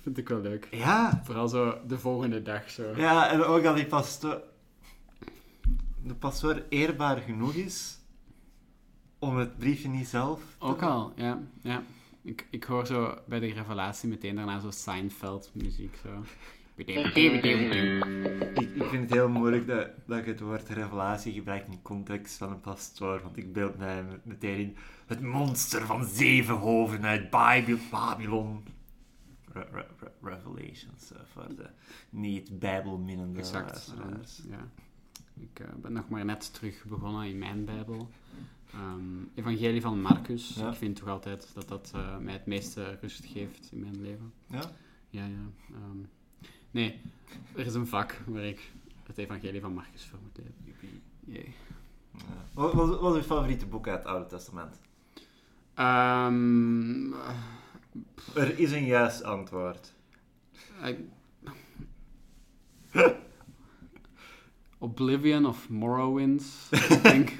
[0.01, 0.67] vind ik wel leuk.
[0.71, 2.93] Ja, Vooral zo de volgende dag zo.
[2.95, 4.41] Ja, en ook dat die pastoor...
[6.03, 7.99] De pastoor eerbaar genoeg is
[9.19, 10.39] om het briefje niet zelf...
[10.39, 11.39] te Ook al, ja.
[11.61, 11.83] ja.
[12.21, 15.95] Ik, ik hoor zo bij de revelatie meteen daarna zo Seinfeld-muziek.
[16.03, 16.23] Zo.
[16.75, 16.87] Ik,
[18.75, 22.51] ik vind het heel moeilijk dat, dat je het woord revelatie gebruikt in context van
[22.51, 24.75] een pastoor, want ik beeld mij meteen in
[25.07, 28.63] het monster van zeven hoofden uit Baby- Babylon.
[29.53, 31.69] Re- re- re- Revelations, eh, voor de
[32.09, 34.41] niet-bijbelminnende luisteraars.
[34.49, 34.67] Ja.
[35.39, 38.09] Ik eh, ben nog maar net terug begonnen in mijn Bijbel.
[38.73, 40.55] Ehm, Evangelie van Marcus.
[40.55, 40.69] Ja.
[40.69, 44.33] Ik vind toch altijd dat dat eh, mij het meeste rust geeft in mijn leven.
[44.47, 44.61] Ja?
[45.09, 45.49] Ja, ja.
[45.73, 45.97] ehm.
[46.71, 47.01] nee,
[47.55, 48.71] er is een vak waar ik
[49.03, 50.39] het Evangelie van Marcus voor moet.
[51.25, 51.39] Ja.
[52.53, 54.79] Wat, wat, wat is je favoriete boek uit het Oude Testament?
[55.73, 57.11] Ehm,
[58.35, 59.93] Er is een juist antwoord.
[60.83, 60.99] ik-
[64.77, 66.43] Oblivion of Morrowind.
[66.89, 67.31] ik denk...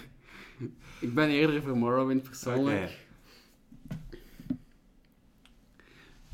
[1.00, 3.08] Ik ben eerder voor Morrowind persoonlijk.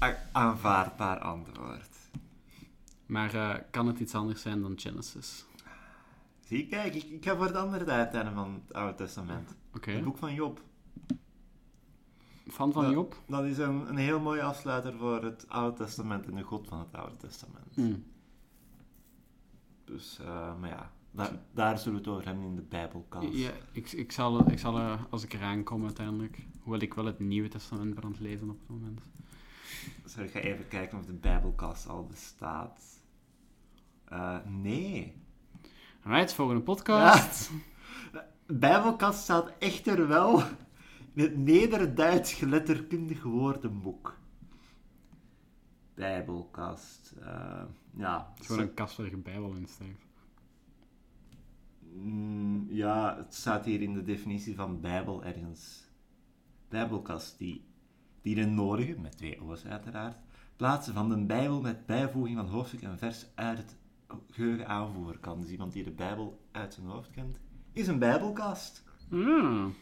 [0.04, 1.90] A- Aanvaardbaar antwoord.
[3.06, 5.46] Maar eh, kan het iets anders zijn dan Genesis?
[6.46, 9.56] Zie, kijk, ik, ik ga voor het andere uiteinde van het Oude Testament.
[9.74, 9.92] Oké.
[9.92, 10.62] Het boek van Job.
[12.48, 12.92] Fan van Ja.
[12.92, 13.22] Job?
[13.28, 16.80] Dat is een, een heel mooie afsluiter voor het Oude Testament en de God van
[16.80, 17.76] het Oude Testament.
[17.76, 17.96] Hm.
[19.86, 23.34] Dus, eh, maar ja, daar, daar zullen we het over hebben in de Bijbelkast.
[23.34, 27.06] Ja, ik, ik zal, ik zal eh, als ik eraan kom uiteindelijk, hoewel ik wel
[27.06, 29.01] het Nieuwe Testament ben aan het lezen op het moment.
[30.06, 32.82] Zal ik ga even kijken of de Bijbelkast al bestaat.
[34.06, 35.13] Eh, nee.
[36.04, 37.49] Alright, volgende podcast.
[38.47, 40.39] De Bijbelkast staat echter wel
[41.13, 44.17] in het Nederduits letterkundig woordenboek.
[45.93, 47.13] Bijbelkast.
[47.19, 48.28] eh, ja.
[48.32, 50.06] Het is gewoon een kast waar je Bijbel in steekt.
[52.01, 55.84] Mm, ja, het staat hier in de definitie van Bijbel ergens.
[56.69, 57.65] Bijbelkast, die
[58.25, 60.17] die de nodige, met twee O's uiteraard,
[60.55, 63.75] plaatsen van de Bijbel met bijvoeging van hoofdstuk en vers uit het
[64.31, 65.41] geheugen aanvoeren kan.
[65.41, 67.38] Dus iemand die de Bijbel uit zijn hoofd kent,
[67.73, 68.84] is een Bijbelkast.
[69.10, 69.75] Hmm.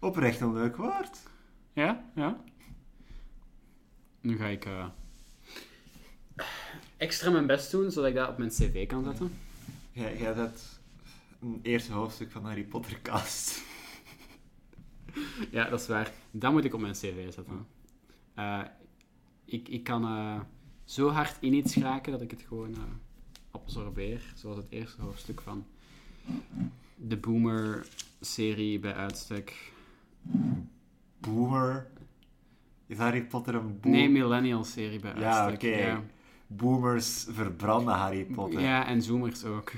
[0.00, 1.22] Oprecht een leuk woord.
[1.72, 2.40] Ja, ja.
[4.20, 4.86] Nu ga ik eh,
[6.96, 9.32] extra mijn best doen, zodat ik dat op mijn cv kan zetten.
[9.92, 10.75] Jij, jij zet
[11.40, 13.62] een eerste hoofdstuk van Harry Potter kast.
[15.50, 16.12] Ja, dat is waar.
[16.30, 17.66] Dat moet ik op mijn cv zetten.
[18.34, 18.62] Eh,
[19.44, 20.40] ik, ik kan eh,
[20.84, 22.80] zo hard in iets geraken dat ik het gewoon eh,
[23.50, 24.32] absorbeer.
[24.34, 25.66] Zoals het eerste hoofdstuk van
[26.94, 29.72] de Boomer-serie bij uitstek.
[31.18, 31.86] Boomer.
[32.86, 33.98] Is Harry Potter een boomer?
[34.00, 35.72] Nee, Millennial-serie bij Ja, uitstek.
[35.74, 35.82] oké.
[35.86, 36.02] Ja.
[36.46, 38.60] Boomers verbranden Harry Potter.
[38.60, 39.72] Ja, en Zoomers ook.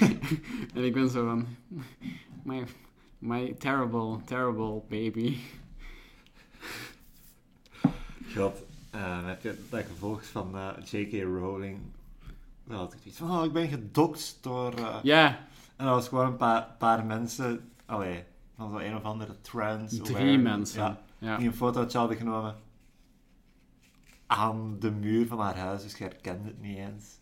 [0.74, 1.46] en ik ben zo van...
[2.42, 2.64] My,
[3.18, 5.36] my terrible, terrible baby.
[8.36, 11.22] God, eh, heb je dat gevolgd van eh, J.K.
[11.22, 11.78] Rowling?
[12.64, 14.74] Dan had ik iets van, oh, ik ben gedoxt door...
[14.74, 15.26] eh, Ja,
[15.76, 18.24] En dat was gewoon een paar, paar mensen, allee,
[18.56, 19.98] van zo'n een of andere trans.
[20.02, 20.82] drie mensen.
[20.82, 21.36] Ja, Ja.
[21.36, 22.54] die een fotootje hadden genomen
[24.30, 27.20] aan de muur van haar huis, dus je herkende het niet eens.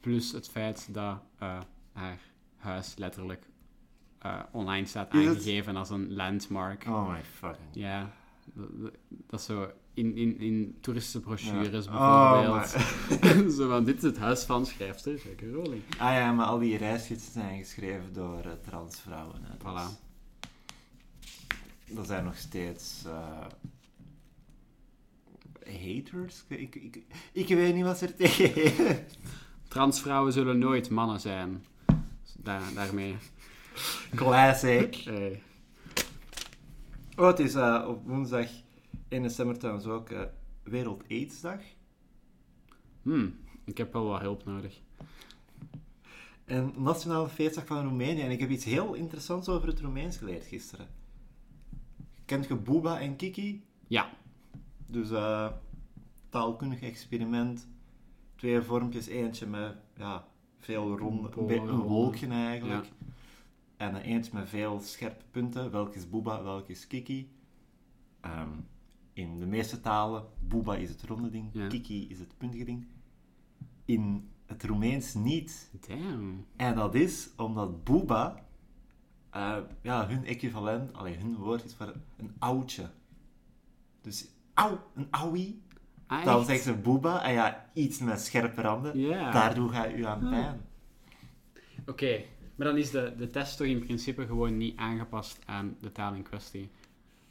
[0.00, 1.60] Plus het feit dat eh,
[1.92, 2.18] haar
[2.56, 3.46] huis letterlijk
[4.18, 6.84] eh, online staat aangegeven als een landmark.
[6.88, 7.68] Oh my fucking...
[7.72, 8.12] Ja,
[9.26, 11.90] dat, is zo in, in, in toeristische brochures Ja.
[11.90, 12.74] bijvoorbeeld.
[13.44, 15.40] Oh, zo van, dit is het huis van schrijfster J.K.
[15.40, 15.82] Rowling.
[15.98, 19.40] Ah ja, maar al die reisgidsen zijn geschreven door eh, transvrouwen.
[19.42, 19.54] Hè.
[19.58, 20.00] Voilà.
[21.86, 23.04] Dat zijn nog steeds...
[25.66, 26.44] haters?
[26.48, 29.04] Ik, ik, ik weet niet wat ze er tegen hebben.
[29.68, 31.64] Transvrouwen zullen nooit mannen zijn.
[32.38, 33.16] Daar, daarmee.
[34.14, 34.94] Classic.
[35.04, 35.42] Hey.
[37.16, 38.48] Oh, het is eh, op woensdag
[39.08, 40.20] 1 december trouwens ook eh,
[40.62, 41.60] Wereld AIDS-dag.
[43.02, 44.80] Hmm, ik heb wel wat hulp nodig.
[46.44, 48.20] En Nationale Feestdag van Roemenië.
[48.20, 50.86] En ik heb iets heel interessants over het Roemeens geleerd gisteren.
[52.24, 53.64] Kent je Booba en Kiki?
[53.86, 54.10] Ja,
[54.92, 55.52] Dus eh
[56.28, 57.68] taalkundig experiment.
[58.34, 60.26] Twee vormpjes, eentje met ja,
[60.58, 62.84] veel ronde, een, wolkje eigenlijk.
[62.84, 63.06] ja.
[63.76, 65.70] En een eentje met veel scherpe punten.
[65.70, 67.30] Welk is Booba, welk is Kiki?
[68.20, 68.48] Ehm,
[69.12, 71.66] in de meeste talen, Booba is het ronde ding, Ja.
[71.66, 72.86] Kiki is het puntige ding.
[73.84, 75.70] In het Roemeens niet.
[75.88, 76.46] damn.
[76.56, 78.44] En dat is omdat Booba,
[79.30, 82.90] eh, ja, hun equivalent, allee, hun woord is voor een oudje.
[84.00, 85.62] Dus, auw, een auwie.
[86.06, 86.46] Ah, Dan echt?
[86.46, 88.98] zegt ze Booba, en ja, iets met scherpe randen.
[88.98, 89.30] Ja.
[89.30, 90.30] Daardoor ga je u aan Ah.
[90.30, 90.60] pijn.
[91.86, 92.22] Oké,
[92.56, 96.14] maar dan is de, de test toch in principe gewoon niet aangepast aan de taal
[96.14, 96.70] in kwestie.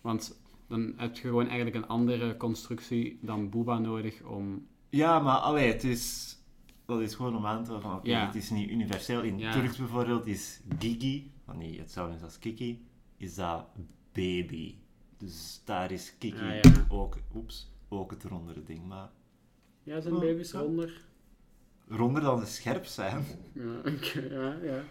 [0.02, 4.66] Want dan heb je gewoon eigenlijk een andere constructie dan Booba nodig om...
[4.90, 6.38] Ja, maar allee, het is,
[6.86, 8.26] dat is gewoon om aan te van, oké, Ja.
[8.26, 9.22] het is niet universeel.
[9.22, 9.52] In Ja.
[9.52, 12.86] Turks bijvoorbeeld is Gigi, want niet hetzelfde is als Kiki,
[13.18, 13.66] is dat
[14.12, 14.76] baby.
[15.22, 16.86] Dus daar is Kiki Ah, ja.
[16.90, 18.88] ook, oeps, ook het rondere ding.
[18.88, 19.10] Maar
[19.84, 20.60] Ja, zijn Oh, baby's ja.
[20.60, 21.06] ronder?
[21.88, 23.26] ronder dan ze scherp zijn.
[23.54, 24.84] Ja, oké, ja, ja.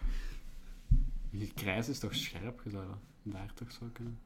[1.31, 2.85] Die krijs is toch scherp, je zou
[3.23, 4.19] daar toch zo kunnen...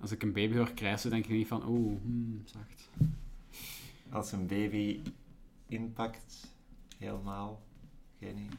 [0.00, 2.90] Als ik een baby hoor krijsen, denk ik niet van, oeh, hmm, zacht.
[4.10, 5.00] Als een baby
[5.66, 6.46] inpakt,
[6.98, 7.62] helemaal,
[8.18, 8.58] geen idee.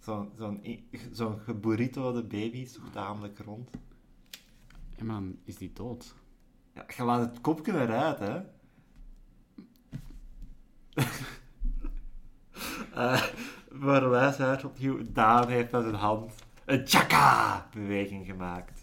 [0.00, 3.70] Zo'n zo'n i- zo'n geburrito'de baby is toch tamelijk rond.
[4.96, 6.14] Ja, man, is die dood?
[6.74, 8.40] Ja, je laat het kopje eruit, hè.
[12.94, 13.24] Eh
[13.80, 18.82] voor de luisteraars opnieuw, Daan heeft met zijn hand een tjaka-beweging gemaakt.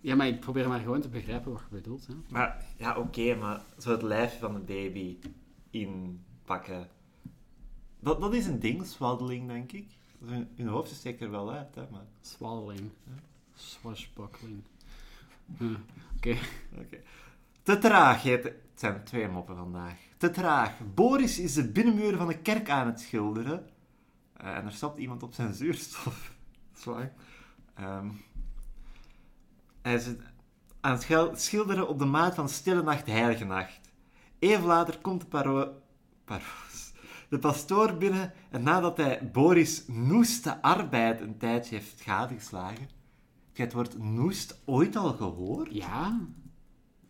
[0.00, 2.14] Ja, maar ik probeer maar gewoon te begrijpen wat je bedoelt, hè.
[2.28, 5.18] Maar, ja, oké, maar zo het lijfje van de baby
[5.70, 6.88] inpakken.
[8.00, 9.86] Dat, dat is een ding, swaddling, denk ik.
[10.24, 12.04] Hun, hun hoofdje steekt er wel uit, hè, maar...
[12.20, 12.90] Swallowing.
[13.54, 14.62] Swashbuckling.
[15.58, 15.76] Huh,
[16.16, 16.36] Oké.
[17.62, 18.22] Te traag.
[18.22, 19.98] Het zijn twee moppen vandaag.
[20.16, 20.72] Te traag.
[20.94, 23.66] Boris is de binnenmuur van de kerk aan het schilderen.
[24.36, 26.32] Eh, en er stapt iemand op zijn zuurstof.
[27.74, 28.08] Ehm,
[29.82, 30.06] hij is
[30.80, 33.80] aan het schilderen op de maat van Stille Nacht, Heilige Nacht.
[34.38, 35.72] Even later komt de paro...
[36.24, 36.92] paroos.
[37.28, 42.88] De pastoor binnen en nadat hij Boris noeste arbeid een tijdje heeft gadegeslagen...
[43.64, 45.72] Het woord noest ooit al gehoord?
[45.74, 46.20] Ja.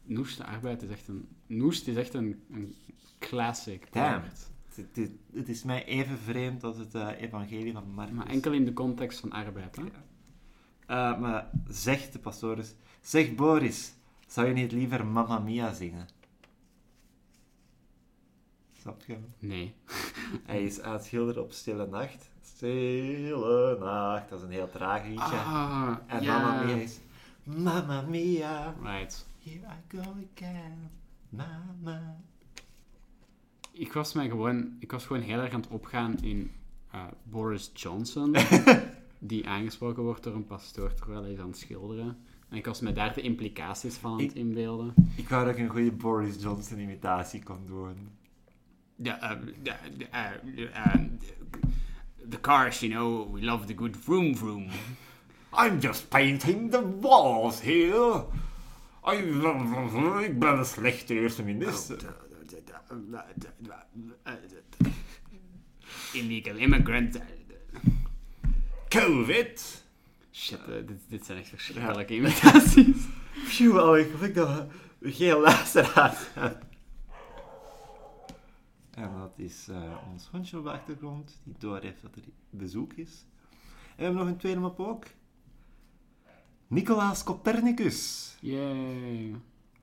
[0.02, 1.28] Noest, de arbeid is echt een...
[1.46, 2.74] Noest is echt een, een
[3.18, 4.20] classic Damn.
[4.20, 4.50] woord.
[4.74, 8.14] Het, het- het is mij even vreemd als het eh, evangelie van Marcus.
[8.14, 9.82] Maar enkel in de context van arbeid, hè?
[10.86, 12.74] Eh, maar zegt de pastoris...
[13.00, 13.92] Zeg Boris,
[14.26, 16.08] zou je niet liever Mamma Mia zingen?
[18.72, 19.16] Snap je?
[19.38, 19.74] Nee.
[20.44, 22.29] Hij is aan het schilderen op Stille Nacht.
[22.60, 25.36] Stille Nacht, dat is een heel traag liedje.
[25.36, 26.38] Ah, en ja.
[26.38, 27.00] Mamma Mia is...
[27.44, 29.26] Mamma Mia, Right.
[29.44, 30.00] here I go
[30.36, 30.90] again.
[31.28, 32.16] Mama.
[33.72, 36.50] Ik was, mij gewoon, ik was gewoon heel erg aan het opgaan in
[36.90, 38.36] eh, Boris Johnson,
[39.18, 42.16] die aangesproken wordt door een pastoor terwijl hij is aan het schilderen.
[42.48, 44.94] En ik was mij daar de implicaties van aan het inbeelden.
[45.16, 48.08] Ik wou dat ik een goede Boris Johnson imitatie kon doen.
[48.96, 49.70] Ja, de,
[50.10, 50.94] eh,
[52.28, 54.70] the cars, you know, we love the good vroom vroom.
[55.52, 58.24] I'm just painting the walls here.
[59.04, 59.16] I,
[60.24, 61.98] ik ben een slechte eerste minister.
[66.12, 67.18] Illegal immigrant.
[68.88, 69.84] Covid.
[70.32, 72.96] Shit, eh, dit, dit zijn echt verschrikkelijke imitaties.
[73.48, 74.66] Phew, al ik geluk dat
[74.98, 76.69] we geen luisteraars hebben.
[78.90, 82.92] En dat is eh, ons hondje op de achtergrond, die door heeft dat er bezoek
[82.92, 83.26] is.
[83.50, 85.04] En we hebben nog een tweede mop ook.
[86.66, 89.34] Nicolaas Copernicus Yay.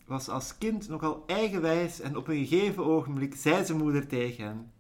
[0.05, 4.71] was als kind nogal eigenwijs en op een gegeven ogenblik zei zijn moeder tegen hem...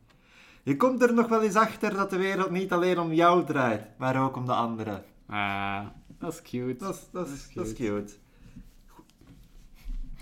[0.63, 3.97] Je komt er nog wel eens achter dat de wereld niet alleen om jou draait,
[3.97, 5.03] maar ook om de anderen.
[5.25, 5.85] Ah,
[6.17, 6.75] dat is cute.
[6.85, 8.13] Dat is, dat is, Dat dat is is cute.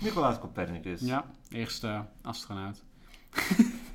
[0.00, 1.00] Nicolaas Copernicus.
[1.00, 2.82] Ja, eerste astronaut.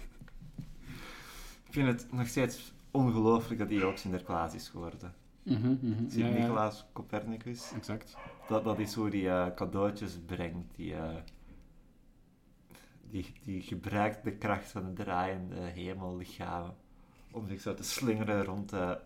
[1.71, 5.13] Ik vind het nog steeds ongelooflijk dat hij ook Sinterklaas is geworden.
[5.43, 5.89] Mhm, mhm.
[5.89, 7.71] Ja, ja, Sint-Nicolaas Copernicus.
[7.75, 8.17] Exact.
[8.47, 10.75] Dat, dat is hoe hij eh, cadeautjes brengt.
[10.75, 11.15] Die, eh,
[13.09, 16.75] die, die gebruikt de kracht van de draaiende hemellichamen
[17.31, 18.99] om zich zo te slingeren rond de,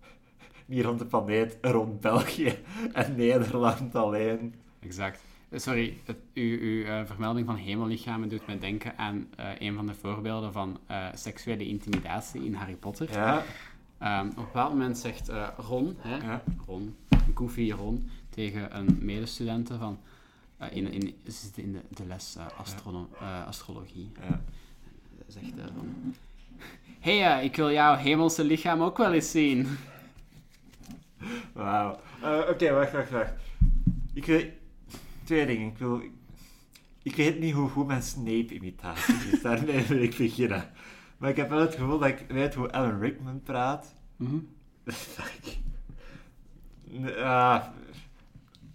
[0.66, 2.58] niet rond de planeet, rond België
[2.92, 4.54] en Nederland alleen.
[4.80, 5.20] Exact.
[5.48, 9.74] Eh, Sorry, het, uw, uw eh, vermelding van hemellichamen doet mij denken aan eh, een
[9.74, 10.78] van de voorbeelden van
[11.14, 13.12] seksuele intimidatie in Harry Potter.
[13.12, 13.42] Ja,
[13.98, 16.42] Ehm, op een bepaald moment zegt Ron, hè, ja.
[16.66, 16.96] Ron,
[17.34, 19.98] Goofy Ron, tegen een medestudente van...
[20.70, 22.36] in, in, ze zitten in de, de les
[23.46, 24.10] astrologie.
[24.28, 24.40] ja.
[25.26, 26.14] Zegt van...
[27.00, 29.78] Hé, hey, ik wil jouw hemelse lichaam ook wel eens zien.
[31.52, 31.98] Wauw.
[32.48, 33.32] Oké, wacht, wacht, wacht.
[34.14, 34.52] Ik.
[35.26, 35.68] Twee dingen.
[35.68, 36.00] Ik wil...
[37.02, 39.42] Ik weet niet hoe goed mijn Snape-imitatie is.
[39.42, 40.70] Daarmee wil ik beginnen.
[41.18, 43.94] Maar ik heb wel het gevoel dat ik weet hoe Alan Rickman praat.
[44.16, 44.38] Mhm.
[44.86, 45.42] Fuck.
[47.18, 47.64] Ah,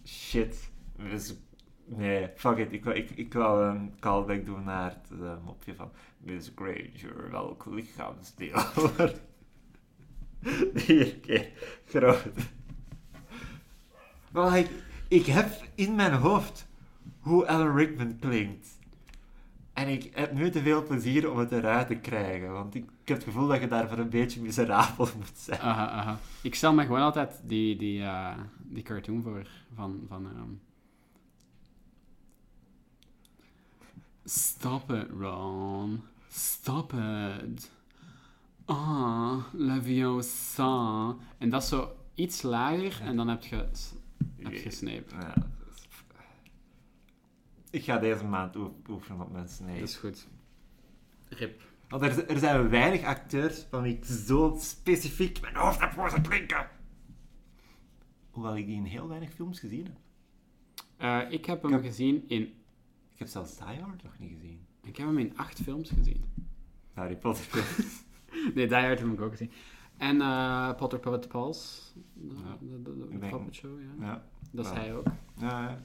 [0.06, 0.70] shit.
[1.10, 1.34] Dus-
[1.86, 2.72] nee, fuck it.
[2.74, 7.32] Ik, wil- ik, ik wil een callback doen naar het eh, mopje van Miss Granger,
[7.32, 8.62] welk lichaamsdeel
[8.98, 9.22] wordt
[10.74, 11.50] vier keer
[11.88, 12.26] groot.
[14.32, 14.70] Maar like,
[15.12, 16.68] ik heb in mijn hoofd
[17.20, 18.80] hoe Alan Rickman klinkt.
[19.74, 22.52] En ik heb nu te veel plezier om het eruit te krijgen.
[22.52, 25.60] Want ik, heb het gevoel dat je daarvoor een beetje miserabel moet zijn.
[25.60, 26.20] Aha, aha.
[26.42, 30.06] Ik stel me gewoon altijd die, die, eh, die cartoon voor van...
[30.08, 30.52] van ehm,
[34.24, 36.02] Stop it, Ron.
[36.30, 37.72] Stop it.
[38.66, 41.16] Ah, Leviosa.
[41.38, 43.66] En dat is zo iets lager en dan heb je,
[44.38, 44.82] Ja, is-
[47.70, 49.80] Ik ga deze maand oe- oefenen op mijn Snape.
[49.80, 50.28] Dat is goed.
[51.30, 51.62] Rip.
[51.90, 56.22] Want er, er zijn weinig acteurs van wie ik zo specifiek mijn hoofd heb horen
[56.22, 56.70] klinken.
[58.32, 59.96] Hoewel ik die in heel weinig films gezien heb.
[60.98, 62.42] Eh, ik heb hem heb- gezien in...
[63.14, 64.66] Ik heb zelfs Die Hard nog niet gezien.
[64.84, 66.24] Ik heb hem in acht films gezien.
[66.94, 68.04] Harry Potter films.
[68.56, 69.52] Nee, Die Hard heb ik ook gezien.
[70.02, 71.92] En eh, Potter Puppet Pals.
[72.14, 72.58] De, Ja.
[72.60, 74.06] de, de, puppet show, ja.
[74.06, 74.24] ja.
[74.52, 75.06] Dat is hij ook.
[75.36, 75.80] Ja, ja.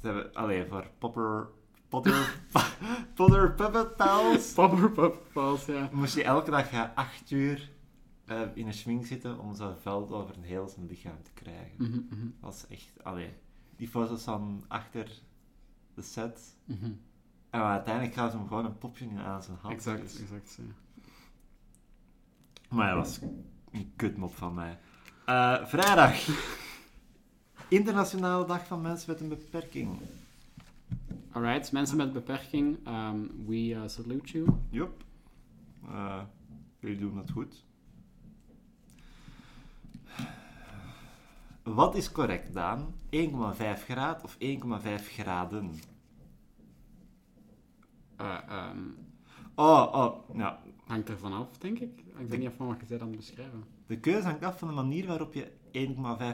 [0.00, 1.48] Ze hebben, allee, voor Popper...
[1.88, 2.42] Potter...
[3.14, 4.52] Potter Puppet Pals...
[4.54, 5.88] Potter Puppet Pals, ja.
[5.92, 7.70] Moest je elke dag ja, acht uur
[8.24, 11.74] eh, in een schwing zitten om zo'n veld over een heel zijn lichaam te krijgen.
[11.76, 12.24] Mhm, mhm.
[12.40, 13.04] Dat was echt...
[13.04, 13.32] Allee,
[13.76, 15.22] die foto's van achter
[15.94, 16.56] de set.
[16.64, 16.92] Mhm.
[17.50, 19.74] En uiteindelijk gaan ze hem gewoon een popje in aan zijn hand.
[19.74, 20.58] Exact, Dus- exact.
[20.58, 20.74] ja.
[22.70, 23.20] Maar dat was
[23.72, 24.78] een kutmop van mij.
[25.24, 26.28] Eh, vrijdag.
[27.68, 29.98] Internationale Dag van Mensen met een Beperking.
[31.32, 34.48] Alright, mensen met beperking, um, we uh, salute you.
[34.70, 35.04] Jup.
[35.88, 36.22] Eh,
[36.78, 37.64] jullie doen het goed.
[41.62, 42.94] Wat is correct, Daan?
[43.10, 45.80] 1,5 graad of 1,5 graden?
[48.20, 48.78] Uh, ehm,
[49.60, 50.58] Oh, oh, ja.
[50.90, 51.98] Hangt er vanaf, denk ik.
[52.18, 53.64] Ik weet niet of van wat je zei aan het beschrijven.
[53.86, 55.50] De keuze hangt af van de manier waarop je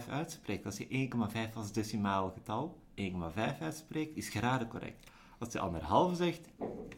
[0.04, 0.64] 1,5 uitspreekt.
[0.64, 1.08] Als je
[1.50, 5.10] 1,5 als decimaal getal 1,5 uitspreekt, is graden correct.
[5.38, 6.48] Als je anderhalve zegt,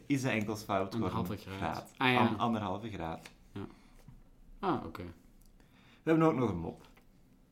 [0.05, 1.17] is de enkels fout geworden.
[1.17, 1.93] Anderhalve graad.
[1.97, 2.35] Ah, An- ja.
[2.37, 3.29] anderhalve graad.
[4.59, 5.03] Ah, oké.
[6.03, 6.87] We hebben ook nog een mop.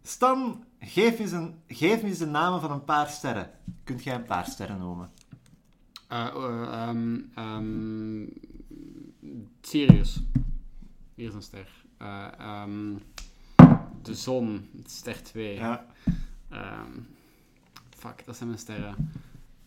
[0.01, 3.51] Stan, geef eens, een, geef eens de namen van een paar sterren.
[3.84, 5.12] Kunt jij een paar sterren noemen?
[6.12, 6.36] Uh,
[9.62, 10.24] Sirius.
[11.16, 11.68] Hier is een ster.
[12.02, 12.94] Uh, ehm,
[14.02, 15.56] de zon, ster 2.
[15.56, 15.86] Ja.
[16.50, 16.92] Ehm,
[17.90, 19.12] fuck, dat zijn mijn sterren.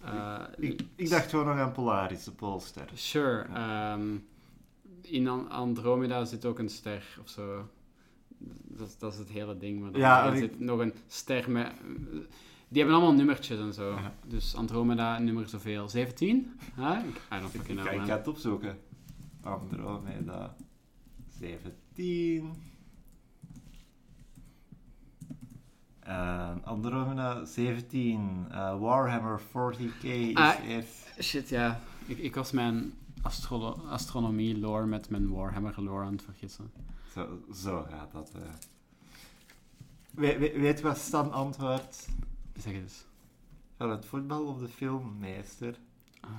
[0.04, 2.88] Uh, Ik, ik dacht gewoon nog aan Polaris, de Poolster.
[2.94, 3.42] Sure.
[3.54, 4.16] ehm,
[5.02, 7.68] in An- Andromeda zit ook een ster of zo.
[8.62, 9.80] Dat, is- dat is het hele ding.
[9.80, 11.72] Maar Ja, er ik- zit nog een ster met...
[12.68, 13.90] Die hebben allemaal nummertjes en zo.
[13.94, 14.12] Ja.
[14.26, 15.88] Dus Andromeda, nummer zoveel.
[15.88, 16.52] 17?
[16.76, 16.98] Huh?
[17.08, 18.06] Ik- I don't Ik, fucking ik, know, ik man.
[18.06, 18.78] ga het opzoeken.
[19.42, 20.56] Andromeda
[21.38, 22.52] 17.
[26.00, 28.46] Eh, Andromeda 17.
[28.50, 30.54] eh, Warhammer 40k is Ah.
[31.20, 31.80] Shit, ja.
[32.06, 36.70] Ik, ik was mijn astro astronomie lore met mijn Warhammer lore aan het vergissen.
[37.12, 38.30] Zo, zo gaat dat.
[38.34, 38.40] eh.
[40.10, 42.08] We, we- weet je wat Stan antwoordt?
[42.56, 43.04] Zeg eens.
[43.76, 45.18] Van het voetbal of de film?
[45.18, 45.78] Meester.
[46.20, 46.30] Ah.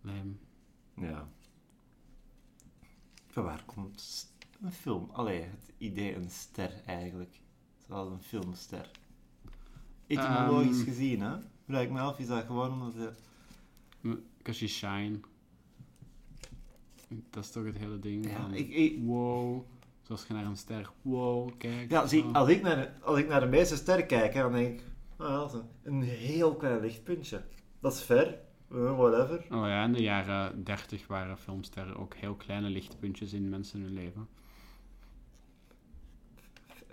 [0.00, 0.38] Lijm.
[0.96, 1.28] Ja.
[3.26, 4.26] Van waar komt
[4.62, 5.10] een film?
[5.12, 7.40] Allee, het idee een ster eigenlijk.
[7.86, 8.90] Zoals een filmster.
[10.06, 10.84] Etymologisch Ehm.
[10.84, 11.36] gezien, hè?
[11.66, 13.12] Vraag ik me af, is dat gewoon omdat de...
[14.36, 15.20] Because shine.
[17.30, 18.26] Dat is toch het hele ding.
[18.30, 19.62] Ja, van, ik, ik- Wow.
[20.02, 20.90] Zoals je naar een ster.
[21.02, 21.90] Wow, kijk.
[21.90, 22.32] ja zie, Oh.
[22.34, 24.86] als ik, naar, als ik naar de meeste sterren kijk, hè, dan denk ik...
[25.16, 27.44] Ah, dat is een, een heel klein lichtpuntje.
[27.80, 28.38] Dat is ver.
[28.74, 29.44] Eh, whatever.
[29.50, 33.92] Oh ja, in de jaren 30 waren filmsterren ook heel kleine lichtpuntjes in mensen hun
[33.92, 34.28] leven.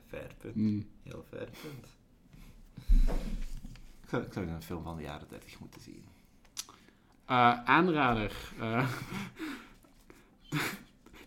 [0.08, 0.56] Ver punt.
[0.56, 0.88] Mm.
[1.04, 1.88] Heel ver punt.
[4.04, 6.04] Ik zou, ik zou een film van de jaren 30 moeten zien.
[7.26, 8.32] Eh, aanrader.
[8.60, 8.88] eh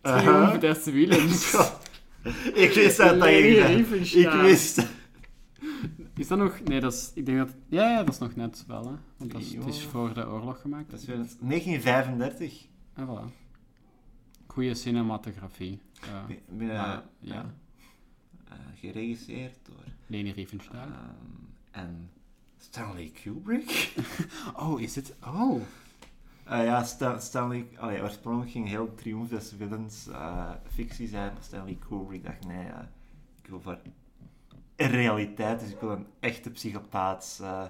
[0.03, 0.23] Uh-huh.
[0.23, 1.55] Triumph des Willens.
[2.55, 4.13] ik wist dat dat.
[4.15, 4.87] Ik wist
[6.17, 6.61] Is dat nog...
[6.65, 7.11] Nee, dat is...
[7.15, 7.55] Ik denk dat...
[7.69, 8.95] Ja, ja, dat is nog net wel, hè.
[9.17, 10.91] Want dat is, het is voor de oorlog gemaakt.
[10.91, 12.67] Dat is weer het- 1935.
[12.95, 13.33] En voilà.
[14.47, 15.81] Goeie cinematografie.
[16.01, 16.25] Eh,
[16.57, 17.05] maar, ja.
[17.19, 17.55] ja.
[18.49, 19.85] Eh, geregisseerd door...
[20.07, 20.87] Leni Riefenstahl.
[20.87, 20.91] ehm,
[21.71, 22.11] en
[22.59, 23.93] Stanley Kubrick.
[24.57, 25.15] Oh, is het...
[25.27, 25.61] Oh.
[26.45, 27.67] Eh, ja, Sta- Stanley...
[27.77, 31.33] Allee, oorspronkelijk ging heel Triumph des Willens eh, fictie zijn.
[31.33, 32.79] Maar Stanley Kubrick dacht, nee, eh,
[33.43, 33.79] ik wil voor
[34.77, 35.61] realiteit.
[35.61, 37.65] Dus ik wil een echte psychopaat eh,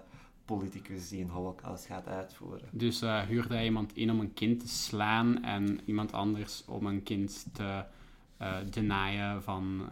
[0.44, 2.68] politicus die een holocaust gaat uitvoeren.
[2.70, 6.86] Dus eh, huurde hij iemand in om een kind te slaan en iemand anders om
[6.86, 7.84] een kind te
[8.36, 9.88] eh denyen van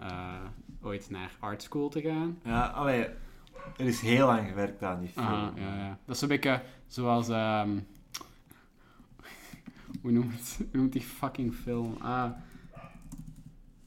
[0.83, 2.39] ooit naar art school te gaan.
[2.45, 3.07] Ja, allee,
[3.77, 5.27] er is heel lang gewerkt aan die film.
[5.27, 5.99] Ah, ja, ja.
[6.05, 7.29] Dat is een beetje zoals...
[7.29, 7.71] ehm,
[10.03, 11.97] hoe, noemt, hoe noemt die fucking film?
[12.01, 12.31] Ah,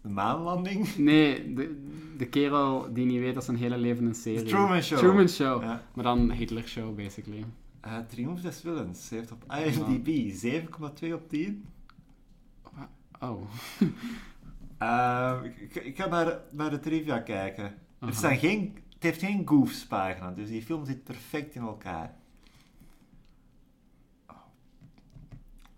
[0.06, 0.96] De maanlanding.
[0.98, 1.84] nee, de,
[2.18, 4.98] de kerel die niet weet dat zijn hele leven een serie The Truman Show.
[4.98, 5.62] Truman Show.
[5.62, 5.84] Ja.
[5.94, 7.46] Maar dan Hitler Show, basically.
[7.80, 10.32] Eh, Triumph des Willens heeft op IMDb
[11.04, 11.66] 7,2 op 10.
[13.20, 13.42] Oh.
[14.78, 17.64] Eh, ik, ik- ga naar, naar de trivia kijken.
[17.64, 18.12] Er Aha.
[18.12, 22.16] staan geen, het heeft geen goofs pagina, dus die film zit perfect in elkaar.
[24.28, 24.36] Oh.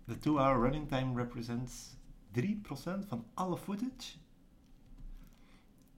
[0.06, 1.96] The two-hour running time represents
[2.42, 4.16] 3% van alle footage.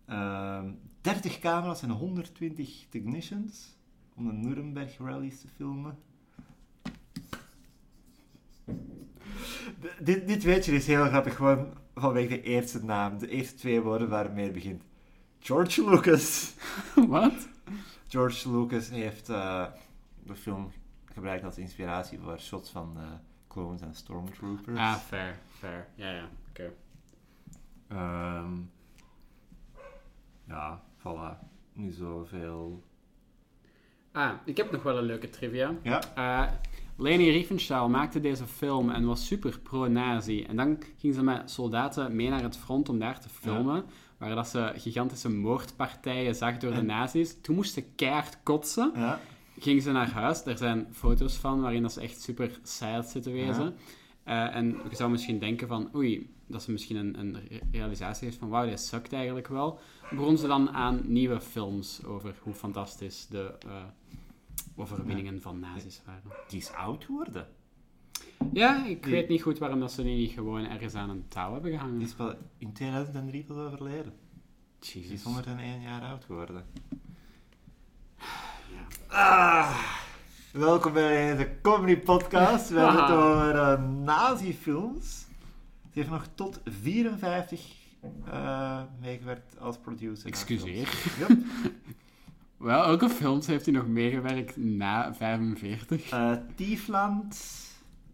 [0.06, 0.70] Ehm
[1.00, 3.76] 30 camera's en 120 technicians
[4.14, 5.98] om de Nuremberg rallies te filmen.
[9.80, 13.54] D- dit, dit weet je is heel grappig, gewoon vanwege de eerste naam, de eerste
[13.54, 14.82] twee woorden waarmee het begint.
[15.38, 16.54] George Lucas.
[17.08, 17.48] Wat?
[18.08, 19.66] George Lucas heeft eh,
[20.26, 20.70] de film
[21.12, 23.02] gebruikt als inspiratie voor shots van eh,
[23.48, 24.78] clones en stormtroopers.
[24.78, 25.86] Ah, fair, fair.
[25.94, 26.72] Ja, ja, oké.
[27.88, 28.52] Ehm,
[30.48, 31.48] ja, voilà.
[31.72, 32.82] Nu zoveel.
[34.12, 35.74] Ah, ik heb nog wel een leuke trivia.
[35.82, 36.00] Ja?
[36.14, 36.52] Eh,
[36.96, 40.42] Leni Riefenstahl maakte deze film en was super pro-nazi.
[40.42, 43.84] En dan ging ze met soldaten mee naar het front om daar te filmen.
[44.18, 47.40] Waar dat ze gigantische moordpartijen zag door de nazi's.
[47.40, 48.92] Toen moest ze keihard kotsen.
[48.94, 49.20] Ja.
[49.58, 50.44] Ging ze naar huis.
[50.44, 53.74] Er zijn foto's van waarin dat ze echt super sad zit te wezen.
[54.24, 58.24] Eh, en je zou misschien denken van, oei, dat ze misschien een, een re- realisatie
[58.26, 59.78] heeft van, wauw, dit sukt eigenlijk wel.
[60.10, 63.84] Begon ze dan aan nieuwe films over hoe fantastisch de eh,
[64.76, 66.22] overwinningen van nazi's waren.
[66.48, 67.46] Die is oud geworden.
[68.52, 71.24] Ja, ik Die- weet niet goed waarom dat ze die niet gewoon ergens aan een
[71.28, 71.98] touw hebben gehangen.
[71.98, 74.12] Die is wel in 2003 pas overleden.
[74.78, 75.10] Die Jezus.
[75.12, 76.64] is 101 jaar oud geworden.
[78.18, 78.86] Ja.
[79.08, 79.84] Ah,
[80.52, 82.68] welkom bij de Comedy Podcast.
[82.68, 85.18] We hebben het over eh, nazi-films.
[85.82, 87.74] Ze heeft nog tot 54
[88.24, 90.26] eh, meegewerkt als producer.
[90.26, 90.88] Excuseer.
[91.18, 91.38] Yep.
[92.56, 96.10] Wel, welke films heeft hij nog meegewerkt na 45?
[96.10, 97.40] Eh, Tiefland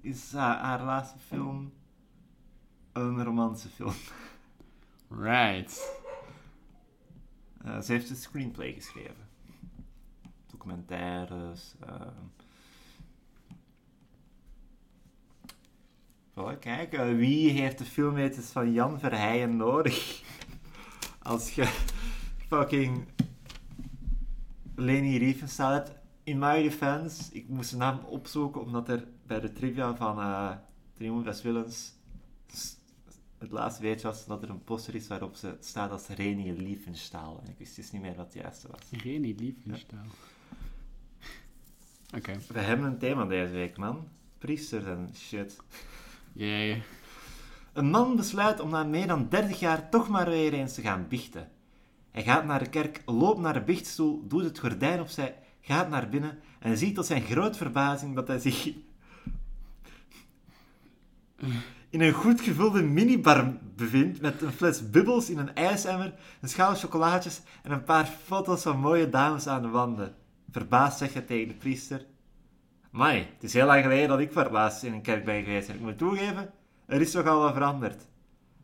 [0.01, 1.73] is haar- haar laatste film.
[2.93, 3.93] Een romantische film.
[5.09, 5.71] Right.
[7.83, 9.26] Ze heeft een screenplay geschreven.
[10.67, 11.75] Documentaires.
[11.81, 12.27] ehm.
[16.35, 20.23] Voilà, kijk, eh, wie heeft de filmmeters van Jan Verheijen nodig?
[21.23, 21.65] Als je
[22.49, 23.07] fucking
[24.75, 25.93] Leni Riefenstahl hebt.
[26.23, 30.51] In my defense, ik moest de naam opzoeken omdat er bij de trivia van uh,
[30.95, 31.95] Triumph des Willens
[33.39, 37.41] het laatste weetje was dat er een poster is waarop ze staat als Reni Liefenstahl.
[37.45, 39.01] En ik wist dus niet meer wat het juiste was.
[39.03, 40.07] Reni Liefenstahl.
[42.15, 42.39] Oké.
[42.49, 44.09] We hebben een thema deze week, man.
[44.39, 45.57] Priesters en shit.
[46.33, 46.83] Jee.
[47.73, 51.09] Een man besluit om na meer dan 30 jaar toch maar weer eens te gaan
[51.09, 51.49] biechten.
[52.11, 56.09] Hij gaat naar de kerk, loopt naar de biechtstoel, doet het gordijn opzij, gaat naar
[56.09, 58.73] binnen en ziet tot zijn grote verbazing dat hij zich
[61.91, 66.75] in een goed gevulde minibar bevindt met een fles bubbels in een ijsemmer, een schaal
[66.75, 70.15] chocolaatjes en een paar foto's van mooie dames aan de wanden.
[70.51, 72.07] Verbaasd zegt hij tegen de priester:
[72.91, 75.43] Mai, het is heel lang geleden dat ik voor het laatst in een kerk ben
[75.45, 76.51] geweest en ik moet toegeven,
[76.87, 78.07] er is toch al wat veranderd.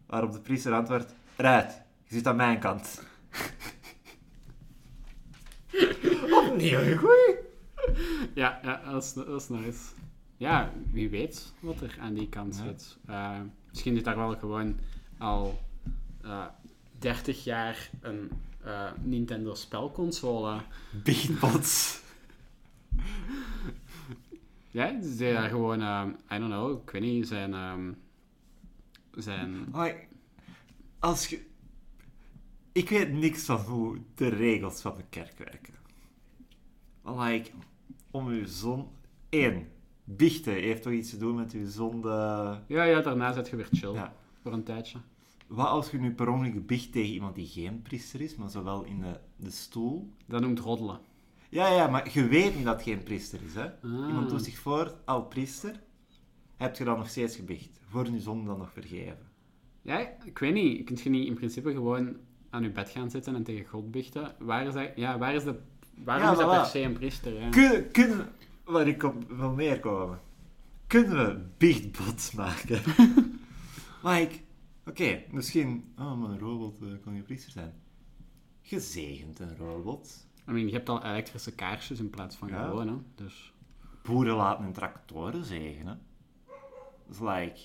[0.06, 3.02] Waarop de priester antwoordt: Eruit, je zit aan mijn kant.
[6.48, 7.36] Opnieuw, goeie.
[8.34, 9.78] Ja, ja dat, is, dat is nice.
[10.36, 12.62] Ja, wie weet wat er aan die kant Ja.
[12.62, 12.98] zit.
[13.06, 14.78] Eh, misschien zit daar wel gewoon
[15.18, 15.58] al
[16.22, 16.44] eh
[16.98, 18.30] 30 jaar een
[18.64, 20.60] eh, Nintendo spelconsole.
[21.04, 22.00] Beatbots.
[24.70, 26.06] Ja, ze zijn daar gewoon, eh,
[26.36, 27.54] I don't know, ik weet niet, zijn...
[27.54, 27.92] ehm,
[29.10, 29.64] zijn...
[29.72, 30.06] Like,
[30.98, 31.40] als je...
[32.72, 35.74] Ik weet niks van hoe de regels van de kerk werken.
[37.04, 37.50] Like,
[38.10, 38.88] om uw zon...
[39.30, 39.68] Eén,
[40.04, 42.08] biechten heeft toch iets te doen met uw zonde...
[42.66, 43.92] Ja, ja, daarna zit je weer chill.
[43.92, 44.14] Ja.
[44.42, 44.98] Voor een tijdje.
[45.52, 48.84] Wat als je nu per ongeluk biecht tegen iemand die geen priester is, maar zowel
[48.84, 50.10] in de, de stoel...
[50.26, 51.00] Dat noemt roddelen.
[51.48, 53.64] Ja, ja, maar je weet niet dat het geen priester is, hè.
[53.64, 54.08] Ah.
[54.08, 55.80] Iemand doet zich voor, al priester,
[56.56, 57.80] heb je dan nog steeds gebiecht.
[57.88, 59.30] Voor je zonde dan nog vergeven.
[59.82, 60.84] Ja, ik weet niet.
[60.84, 62.16] Kun je niet in principe gewoon
[62.50, 64.34] aan je bed gaan zitten en tegen God biechten?
[64.38, 64.90] Waar is dat...
[64.96, 65.58] Ja, waar is de...
[66.04, 67.40] Waarom Ja, is dat per se een priester?
[67.40, 67.48] Ja?
[67.48, 68.28] Kunnen, kunnen
[68.64, 70.20] waar ik op wil neerkomen,
[70.86, 72.80] kunnen we biechtbots maken?
[74.10, 74.38] like,
[74.86, 77.74] oké, misschien, oh, maar een robot eh, kan je priester zijn.
[78.60, 80.26] Gezegend een robot.
[80.48, 82.64] I mean, je hebt al elektrische kaarsjes in plaats van Ja.
[82.64, 82.94] gewoon, hè.
[83.14, 83.52] Dus...
[84.02, 86.02] Boeren laten hun tractoren zegenen.
[87.06, 87.60] Dat is like,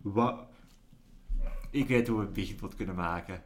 [0.00, 0.46] wat?
[1.70, 3.42] Ik weet hoe we een kunnen maken.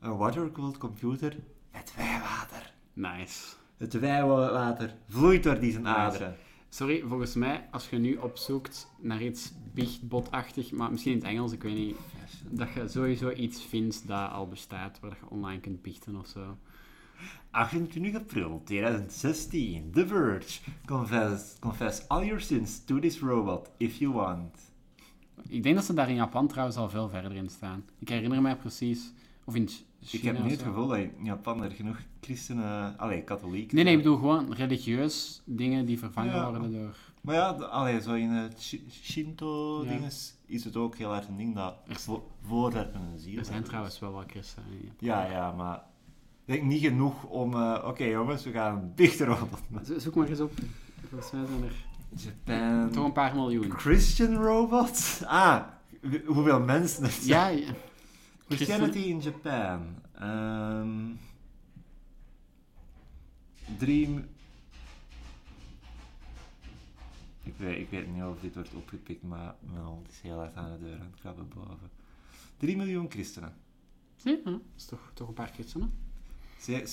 [0.00, 1.36] Een watercooled computer
[1.72, 2.72] met wijwater.
[2.92, 3.54] Nice.
[3.76, 6.36] Het wijwater vloeit door die zijn Nice.
[6.74, 11.52] Sorry, volgens mij, als je nu opzoekt naar iets biechtbotachtig, maar misschien in het Engels,
[11.52, 11.96] ik weet niet,
[12.50, 16.56] dat je sowieso iets vindt dat al bestaat, waar je online kunt biechten of zo.
[17.50, 19.90] 28 april 2016.
[19.92, 20.60] The Verge.
[20.86, 24.72] Confess, confess all your sins to this robot if you want.
[25.48, 27.84] Ik denk dat ze daar in Japan trouwens al veel verder in staan.
[27.98, 29.12] Ik herinner mij precies,
[29.44, 29.68] of in
[30.04, 33.74] China Ik heb niet het gevoel dat in Japan er genoeg christenen, allee, katholieken...
[33.74, 36.50] Nee, nee, ik bedoel gewoon religieus dingen die vervangen Ja.
[36.50, 36.96] worden door...
[37.20, 40.54] Maar ja, allee, zo in het Shi- Shinto-dinges Ja.
[40.54, 43.62] is het ook heel erg een ding dat Er- vo voorwerpen een ziel Er zijn
[43.62, 44.96] trouwens wel wat christenen in Japan.
[45.08, 45.76] Ja, ja, maar...
[46.44, 47.54] Ik denk niet genoeg om...
[47.54, 48.92] eh, Oké jongens, we gaan
[49.68, 49.86] maken.
[49.86, 50.52] Zo- Zoek maar eens op.
[51.10, 51.72] Volgens mij zijn er
[52.46, 52.90] Japan...
[52.90, 53.70] toch een paar miljoen.
[53.70, 55.22] Christian robot?
[55.26, 55.62] Ah,
[56.26, 57.26] hoeveel mensen er zijn.
[57.28, 57.72] Ja, ja.
[58.56, 59.94] Christianity in Japan.
[60.14, 61.10] Ehm
[63.78, 64.08] drie...
[64.08, 64.28] m-
[67.44, 70.56] Ik weet, ik weet niet of dit wordt opgepikt, maar mijn hond is heel hard
[70.56, 71.90] aan de deur aan het krabben boven.
[72.56, 73.54] 3 miljoen christenen.
[74.16, 75.92] Ja, dat is toch, toch een paar christenen.
[76.60, 76.86] Ze-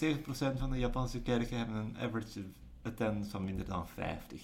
[0.55, 2.43] 7% van de Japanse kerken hebben een average
[2.81, 4.41] attendance van minder dan 50.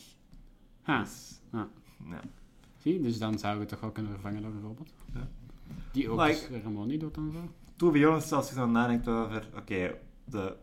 [0.81, 1.67] Ha, Dus, ja.
[2.09, 2.19] ja.
[2.81, 4.93] zie, dus dan zouden we het toch wel kunnen vervangen door een robot.
[5.13, 5.27] Ja.
[5.91, 7.49] Die ook Maar de ik- ceremonie doet en zo.
[7.75, 10.55] To be honest, als je dan nadenkt over, oké, de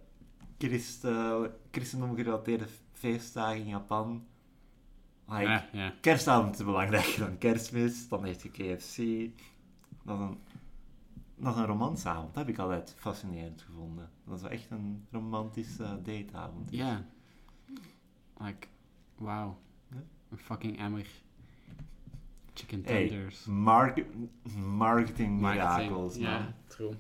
[0.59, 4.25] christen, christendom gerelateerde feestdagen in Japan.
[5.29, 5.95] Like, Ja, ja.
[6.01, 8.97] Kerstavond is belangrijker dan kerstmis, dan heeft je KFC.
[10.05, 10.39] Dat is een,
[11.37, 14.11] dat is een romansavond, dat heb ik altijd fascinerend gevonden.
[14.25, 16.71] Dat is echt een romantische dateavond.
[16.71, 17.05] Ja.
[18.39, 18.67] Like,
[19.17, 19.59] wauw.
[19.91, 20.03] Ja.
[20.31, 21.07] Een fucking emmer.
[22.55, 23.45] Chicken Hey, tenders.
[23.45, 24.05] Mark,
[24.57, 26.95] marketing miracles, Ja, true.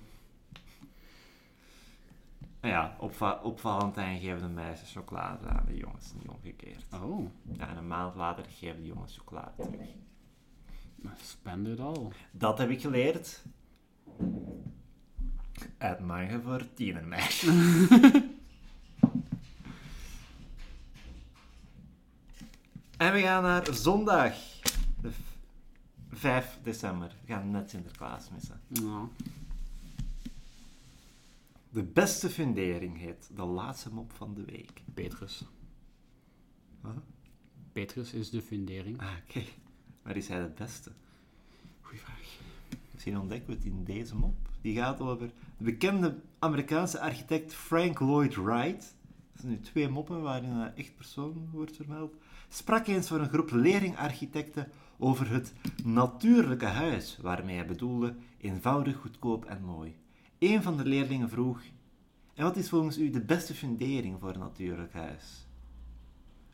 [2.60, 6.84] Nou ja, op, va- op Valentijn geven de meisjes chocolade aan de jongens, niet omgekeerd.
[7.02, 7.28] Oh,
[7.58, 9.88] Ja, en een maand later geven de jongens chocolade terug.
[11.20, 12.08] spend it all.
[12.30, 13.42] Dat heb ik geleerd.
[15.78, 17.48] Uit manga voor tienermeisjes.
[22.96, 24.34] en we gaan naar zondag,
[26.22, 27.16] 5 december.
[27.26, 28.60] We gaan net Sinterklaas missen.
[28.68, 29.08] Nou,
[31.70, 34.82] De beste fundering heet de laatste mop van de week.
[34.94, 35.44] Petrus.
[36.80, 36.94] Wat?
[37.72, 39.00] Petrus is de fundering.
[39.00, 39.42] Ah, oké.
[40.02, 40.92] Maar is hij de beste?
[41.80, 42.38] Goeie vraag.
[42.92, 44.36] Misschien ontdekken we het in deze mop.
[44.60, 48.94] Die gaat over de bekende Amerikaanse architect Frank Lloyd Wright.
[49.32, 52.14] Dat zijn nu twee moppen waarin een echt persoon wordt vermeld.
[52.48, 54.68] Sprak eens voor een groep leerlingarchitecten
[55.02, 55.52] over het
[55.84, 59.96] natuurlijke huis, waarmee hij bedoelde eenvoudig, goedkoop en mooi.
[60.38, 61.60] Een van de leerlingen vroeg:
[62.34, 65.46] En wat is volgens u de beste fundering voor een natuurlijk huis?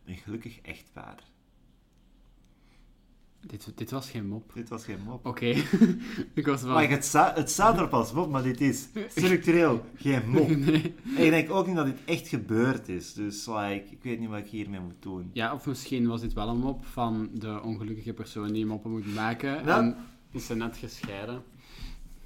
[0.05, 1.22] Een gelukkig echtpaar.
[3.47, 4.53] Dit, dit was geen mop.
[4.55, 5.26] Dit was geen mop.
[5.26, 5.47] Oké.
[6.34, 6.74] ik was wel...
[6.74, 10.49] Maar het, sta, het staat erop als mop, maar dit is structureel geen mop.
[10.57, 10.95] Nee.
[11.16, 13.12] En ik denk ook niet dat dit echt gebeurd is.
[13.12, 15.30] Dus like, ik weet niet wat ik hiermee moet doen.
[15.32, 19.14] Ja, of misschien was dit wel een mop van de ongelukkige persoon die moppen moet
[19.14, 19.64] maken.
[19.64, 19.78] Ja.
[19.78, 19.97] En
[20.32, 21.43] is ze net gescheiden.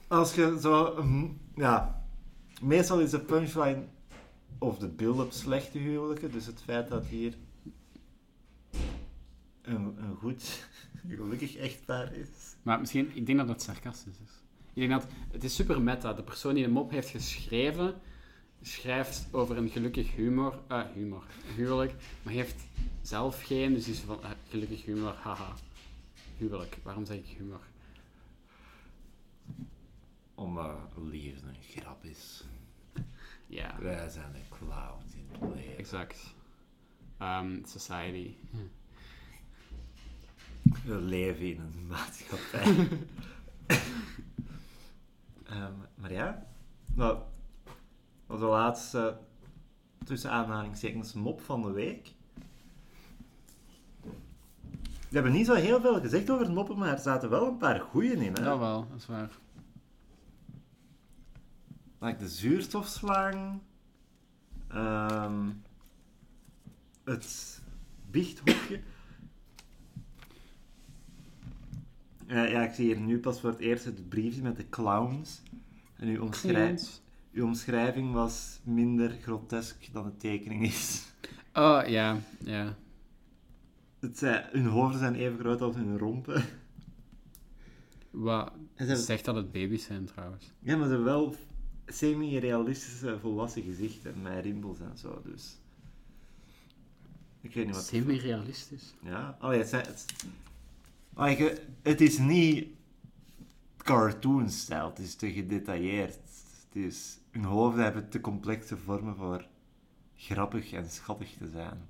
[0.08, 1.02] Als je zo...
[1.02, 2.04] mm, Ja,
[2.62, 3.84] meestal is de punchline
[4.58, 6.32] of de build-up slechte huwelijken.
[6.32, 7.34] Dus het feit dat hier
[9.62, 10.66] een, een goed,
[11.08, 12.28] gelukkig echtpaar is.
[12.62, 14.32] Maar misschien, ik denk dat het sarcastisch is.
[14.72, 16.12] Ik denk dat, het is super meta.
[16.12, 17.94] De persoon die de mop heeft geschreven,
[18.62, 21.24] schrijft over een gelukkig humor, eh, humor,
[21.56, 22.62] huwelijk, maar heeft
[23.02, 25.54] zelf geen, dus is van, eh, gelukkig humor, haha.
[26.38, 27.60] Huwelijk, waarom zeg ik humor?
[30.34, 30.78] Omdat
[31.10, 32.44] liefde een grap is.
[33.46, 35.78] Ja, Wij zijn de clowns in het leven.
[35.78, 36.34] exact.
[37.18, 38.34] Ehm, society.
[40.84, 42.88] We leven in een maatschappij.
[45.46, 46.46] Ehm, maar ja,
[46.94, 47.74] nou, dat
[48.26, 49.18] was de laatste
[50.04, 52.12] tussen aanhalingstekens mop van de week.
[55.08, 57.56] We hebben niet zo heel veel gezegd over het moppen, maar er zaten wel een
[57.56, 58.34] paar goeien in.
[58.34, 58.42] Hè?
[58.42, 59.30] Dat wel, dat is waar.
[61.98, 63.60] Like de zuurstofslang.
[64.68, 65.50] ehm,
[67.04, 67.62] het
[68.10, 68.80] biechthokje.
[72.32, 75.42] Eh, ja, ik zie hier nu pas voor het eerst het briefje met de clowns.
[75.96, 76.28] En uw,
[77.32, 81.02] uw omschrijving was minder grotesk dan de tekening is.
[81.54, 82.76] Oh, ja, ja.
[84.00, 86.44] Het zijn, hun hoofden zijn even groot als hun rompen.
[88.10, 90.52] Wat ze zegt dat het baby's zijn, trouwens.
[90.58, 91.34] Ja, maar ze hebben wel
[91.86, 95.56] semi-realistische volwassen gezichten met rimpels en zo, dus...
[97.40, 97.84] Ik weet niet wat...
[97.84, 98.94] Semi-realistisch.
[99.02, 100.06] Ja, allee, het, zijn, het,
[101.16, 102.68] je- het is niet
[103.76, 106.14] cartoon-stijl, het is te gedetailleerd.
[106.68, 109.46] Het is, hun hoofden hebben te complexe vormen voor
[110.14, 111.88] grappig en schattig te zijn.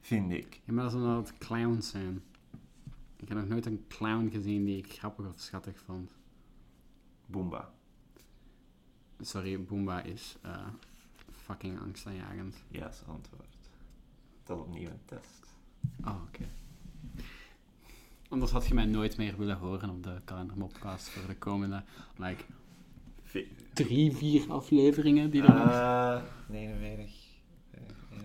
[0.00, 0.60] Vind ik.
[0.64, 2.22] Ja, maar dat is omdat het clowns zijn.
[3.16, 6.10] Ik heb nog nooit een clown gezien die ik grappig of schattig vond.
[7.26, 7.72] Boomba.
[9.20, 10.66] Sorry, Boomba is eh,
[11.32, 12.56] fucking angstaanjagend.
[12.68, 13.56] Juist antwoord.
[14.44, 15.46] Dat opnieuw een test.
[16.04, 16.48] Oh, oké.
[18.34, 21.82] Anders had je mij nooit meer willen horen op de kalendermopcast voor de komende,
[22.16, 22.44] like,
[23.72, 25.70] drie, vier afleveringen die er nog...
[25.70, 27.14] Eh, 49.
[27.70, 27.80] eh,
[28.10, 28.24] eh.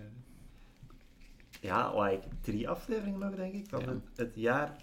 [1.60, 3.86] Ja, like drie afleveringen nog, denk ik, van Ja.
[3.86, 4.76] het, het jaar.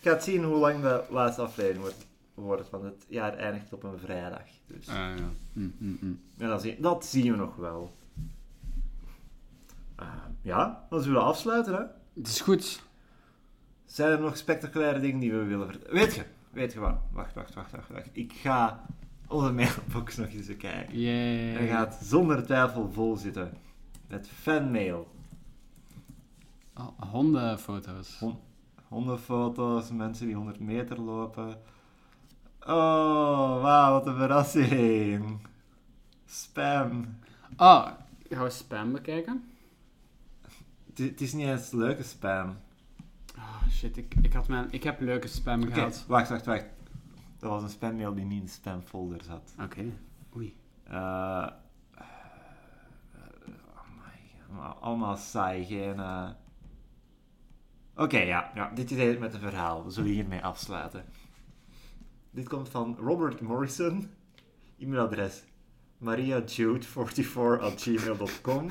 [0.00, 3.82] Ik ga zien hoe lang de laatste aflevering wordt, wordt want het jaar eindigt op
[3.82, 4.46] een vrijdag.
[4.66, 4.88] Dus.
[4.88, 5.30] Ah, ja.
[5.52, 6.20] Mm, mm, mm.
[6.36, 7.94] Ja, dat, zien, dat zien we nog wel.
[10.42, 11.82] Ja, dan zullen we afsluiten, hè.
[12.14, 12.82] Het is goed.
[13.94, 15.94] Zijn er nog spectaculaire dingen die we willen vertellen?
[15.94, 16.96] Weet je, weet je wat?
[17.12, 18.08] Wacht, wacht, wacht, wacht, wacht.
[18.12, 18.86] Ik ga
[19.28, 20.98] onze mailbox nog eens bekijken.
[21.00, 21.52] Yay.
[21.52, 23.52] Hij gaat zonder twijfel vol zitten.
[24.08, 25.08] Met fanmail.
[26.74, 28.18] Oh, hondenfoto's.
[28.18, 28.38] Hon-
[28.88, 31.58] hondenfoto's, mensen die 100 meter lopen.
[32.60, 35.38] Oh, wauw, wat een verrassing.
[36.26, 37.18] Spam.
[37.56, 37.86] Oh,
[38.30, 39.44] gaan we spam bekijken?
[40.94, 42.56] Het is niet eens leuke spam.
[43.36, 46.04] Oh, shit, ik, ik, had mijn, ik heb leuke spam Oké, gehad.
[46.08, 46.64] wacht, wacht, wacht.
[47.38, 49.54] Dat was een spammail die niet in de spamfolder zat.
[49.62, 49.84] Oké.
[50.36, 50.56] Oei.
[50.84, 50.94] Eh,
[53.74, 54.18] amai,
[54.48, 55.98] allemaal- allemaal saai, geen...
[56.00, 56.28] eh.
[57.96, 59.84] Oké, ja, ja, dit is het met het verhaal.
[59.84, 61.04] We zullen hiermee afsluiten.
[62.30, 64.10] Dit komt van Robert Morrison.
[64.78, 65.42] E-mailadres
[66.04, 68.70] mariajude44.gmail.com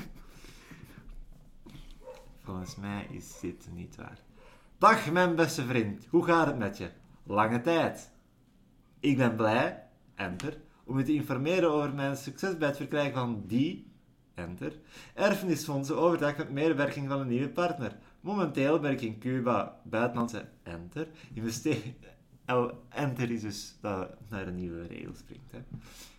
[2.43, 4.17] Volgens mij is dit niet waar.
[4.77, 6.89] Dag mijn beste vriend, hoe gaat het met je?
[7.23, 8.11] Lange tijd.
[8.99, 9.83] Ik ben blij,
[10.15, 13.91] enter, om u te informeren over mijn succes bij het verkrijgen van die,
[14.33, 14.79] enter,
[15.13, 17.97] erfenisfondsen overdracht met medewerking van een nieuwe partner.
[18.21, 21.95] Momenteel ben ik in Cuba, buitenlandse, enter, investeren...
[22.47, 25.51] Oh, enter is dus dat naar een nieuwe regel springt.
[25.51, 25.59] Hè.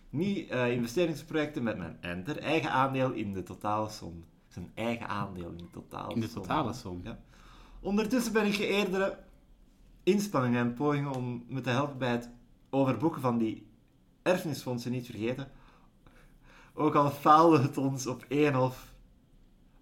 [0.09, 4.25] Niet eh, investeringsprojecten met mijn enter, eigen aandeel in de totale som.
[4.47, 6.41] Zijn eigen aandeel in de totale In de som.
[6.41, 6.99] totale som.
[7.03, 7.19] Ja.
[7.85, 9.17] Ondertussen ben ik geëerdere
[10.03, 12.29] inspanningen en pogingen om me te helpen bij het
[12.69, 13.67] overboeken van die
[14.21, 15.51] erfenisfondsen niet vergeten.
[16.73, 18.93] Ook al faalde het ons op een of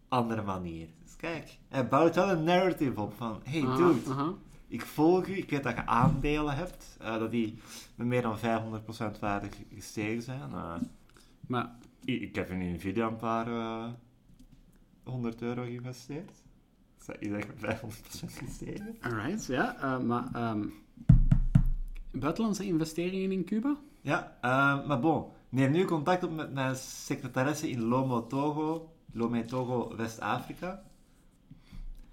[0.07, 0.87] andere manier.
[1.03, 4.35] Dus kijk, hij bouwt wel een narrative op van, hey dude,
[4.67, 7.57] ik volg u, ik weet dat je aandelen hebt, eh, dat die
[7.95, 10.51] met meer dan 500% waarde gestegen zijn.
[10.53, 10.75] Eh,
[11.47, 11.75] Maar,
[12.05, 13.85] ik, ik heb in Nvidia een paar eh
[15.03, 16.42] 100 euro geïnvesteerd.
[17.07, 17.29] Echt
[17.61, 18.95] met 500% gestegen?
[19.01, 19.75] alright, ja.
[19.81, 20.65] eh, maar, ehm,
[22.11, 23.75] buitenlandse investeringen in Cuba?
[24.01, 25.25] Ja, eh, maar bon.
[25.49, 30.83] Neem nu contact op met mijn secretaresse in Lomo Togo, Lomé Togo, West-Afrika.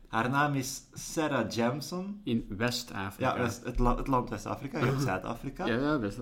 [0.09, 2.21] Haar naam is Sarah Jamson.
[2.25, 3.35] In West-Afrika.
[3.37, 5.67] Ja, West, het, la- het land West-Afrika, je hebt Zuid-Afrika.
[5.67, 6.19] Ja, ja, West,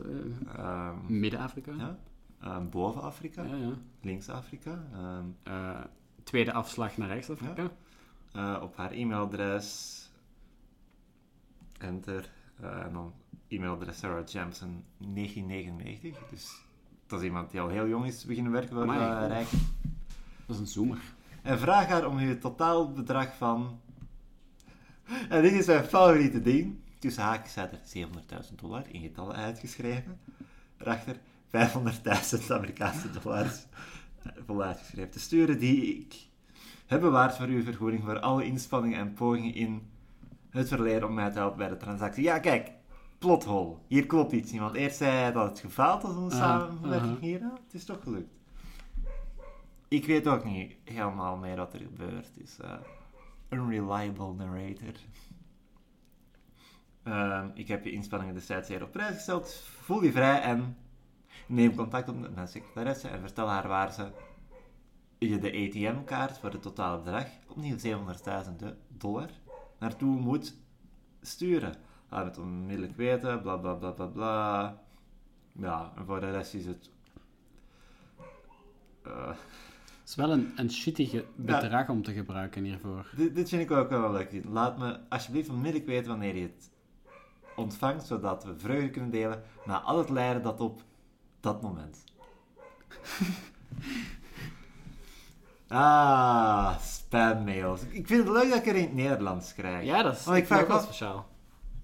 [0.57, 1.73] Ehm, Midden-Afrika.
[1.79, 1.99] ja.
[2.41, 3.73] Ehm, Boven-Afrika, ja, ja.
[4.03, 4.85] links-Afrika.
[4.93, 5.81] Ehm, Eh,
[6.25, 7.71] tweede afslag naar Rechts-Afrika.
[8.39, 9.97] Eh, op haar e-mailadres.
[11.79, 12.31] Enter.
[12.61, 13.13] eh, en dan
[13.49, 16.29] e-mailadres Sarah Jamson 1999.
[16.31, 16.51] Dus
[17.07, 18.99] dat is iemand die al heel jong is beginnen werken Amai.
[18.99, 19.51] uh, Rijk.
[20.47, 20.99] Dat is een zoomer.
[21.43, 23.81] En vraag haar om je totaalbedrag van.
[25.29, 26.79] En dit is mijn favoriete ding.
[26.99, 28.07] Tussen haakjes staat er
[28.49, 30.21] 700.000 dollar in getallen uitgeschreven.
[30.77, 31.17] Daarachter
[31.47, 33.67] 500.000 Amerikaanse dollars
[34.23, 35.11] eh, vol uitgeschreven.
[35.11, 36.28] Te sturen die ik
[36.89, 39.91] heb bewaard voor uw vergoeding voor alle inspanningen en pogingen in
[40.51, 42.23] het verleden om mij te helpen bij de transactie.
[42.23, 42.71] Ja, kijk,
[43.19, 43.77] plothole.
[43.87, 44.61] Hier klopt iets niet.
[44.61, 47.21] Want eerst zei hij dat het gefaald was, onze Ah, samenwerking aha.
[47.21, 47.41] hier.
[47.41, 48.33] Het is toch gelukt.
[49.89, 52.27] Ik weet ook niet helemaal meer wat er gebeurt.
[52.27, 52.73] Het is eh,
[53.49, 54.95] unreliable narrator.
[57.03, 59.63] Ehm, ik heb je inspanningen destijds zeer op prijs gesteld.
[59.83, 60.77] Voel je vrij en
[61.47, 64.11] neem contact op met mijn secretaresse en vertel haar waar ze
[65.19, 69.29] je de ATM-kaart voor het totale bedrag, opnieuw 700.000 dollar,
[69.79, 70.55] naartoe moet
[71.21, 71.75] sturen.
[72.11, 74.79] Laat het onmiddellijk weten, bla bla bla bla bla.
[75.53, 76.91] Ja, en voor de rest is het.
[79.03, 83.11] eh, Het is wel een, een shitty bedrag om te gebruiken hiervoor.
[83.17, 84.45] Dit, dit vind ik ook wel leuk.
[84.45, 86.71] Laat me alsjeblieft onmiddellijk weten wanneer je het
[87.57, 90.83] ontvangt, zodat we vreugde kunnen delen na al het lijden dat op
[91.41, 92.05] dat moment.
[95.69, 97.83] ah, spammails.
[97.83, 99.85] Ik vind het leuk dat ik er in het Nederlands krijg.
[99.85, 101.27] Ja, dat is Want ik vraag wel speciaal.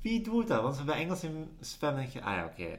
[0.01, 0.63] Wie doet dat?
[0.63, 2.79] Want ze bij Engels in spam denk je, ah ja, oké.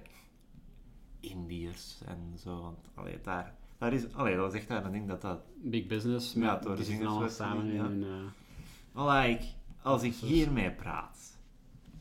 [1.20, 2.62] Indiërs en zo.
[2.62, 5.88] Want allee, daar, daar is, allee, dat is echt daar een ding dat dat Big
[5.88, 7.84] business, Ja, door die zitten allemaal samen in ja.
[7.84, 8.03] hun...
[8.93, 9.41] eh,
[9.82, 11.38] als ik hiermee praat,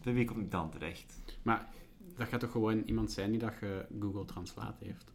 [0.03, 1.23] bij wie kom ik dan terecht?
[1.43, 1.69] Maar
[2.17, 3.53] dat gaat toch gewoon iemand zijn die dat
[4.01, 5.13] Google Translate heeft.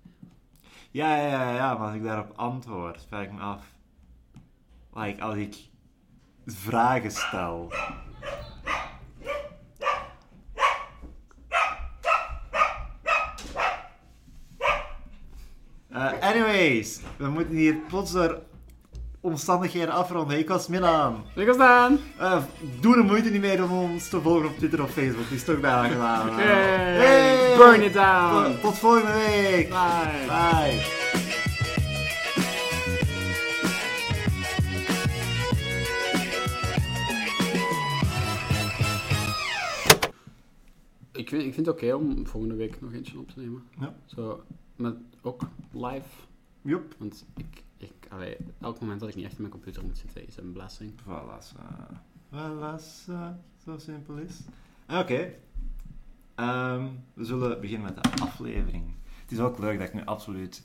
[0.92, 3.74] Ja, ja, ja, ja, maar als ik daarop antwoord, vraag ik me af.
[5.00, 5.56] Like, als ik
[6.46, 7.72] vragen stel.
[15.92, 18.42] Eh, anyways, we moeten hier plots door
[19.22, 20.38] omstandigheden afronden.
[20.38, 21.24] Ik was Milan.
[21.36, 22.00] Ik was Daan!
[22.18, 22.38] Eh,
[22.80, 25.28] doe de moeite niet meer om ons te volgen op Twitter of Facebook.
[25.28, 26.30] Die is toch bijna gedaan.
[26.30, 27.58] Hey, Hey!
[27.58, 28.44] Burn it down!
[28.44, 29.70] Tot, tot volgende week.
[29.70, 30.26] Bye!
[30.28, 31.09] Bye.
[41.30, 43.64] Ik vind, ik vind het oké om volgende week nog eentje op te nemen.
[43.80, 43.96] Ja.
[44.06, 44.44] Zo,
[44.76, 46.08] met ook live.
[46.62, 46.96] Jup.
[46.98, 50.28] Want ik, ik, allee, elk moment dat ik niet echt in mijn computer moet zitten
[50.28, 50.92] is een blessing.
[50.92, 51.56] Voilà, zo.
[52.34, 54.40] Voilà, zo, zo simpel is.
[54.90, 55.34] Oké.
[56.36, 58.84] Ehm, we zullen beginnen met de aflevering.
[59.22, 60.64] Het is ook leuk dat ik nu absoluut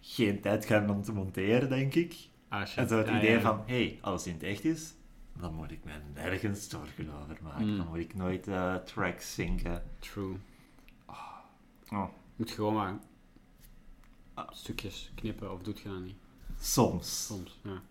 [0.00, 2.16] geen tijd ga hebben om te monteren, denk ik.
[2.48, 2.76] Ah, shit.
[2.78, 3.40] En zo het Ja, idee ja.
[3.40, 4.94] van, hé, hey, als het in het echt is,
[5.40, 7.68] dan moet ik me nergens zorgen over maken.
[7.68, 7.76] Mm.
[7.76, 9.82] Dan moet ik nooit eh, tracks zinken.
[9.98, 10.36] True.
[11.90, 12.08] Oh.
[12.36, 12.98] Moet je gewoon maar
[14.34, 14.48] Ah.
[14.52, 16.16] stukjes knippen, of doet je dat niet?
[16.60, 17.26] Soms.
[17.26, 17.82] Soms, ja.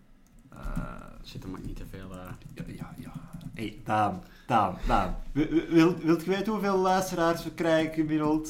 [0.48, 2.12] Eh, Shit, dan mag ik niet te veel...
[2.12, 3.12] eh, ja, ja, ja.
[3.54, 5.16] Hé, hey, Daan, Daan, Daan.
[5.32, 8.48] Wil, wil, wilt je weten hoeveel luisteraars we krijgen gemiddeld?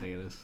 [0.00, 0.36] zeggen dus.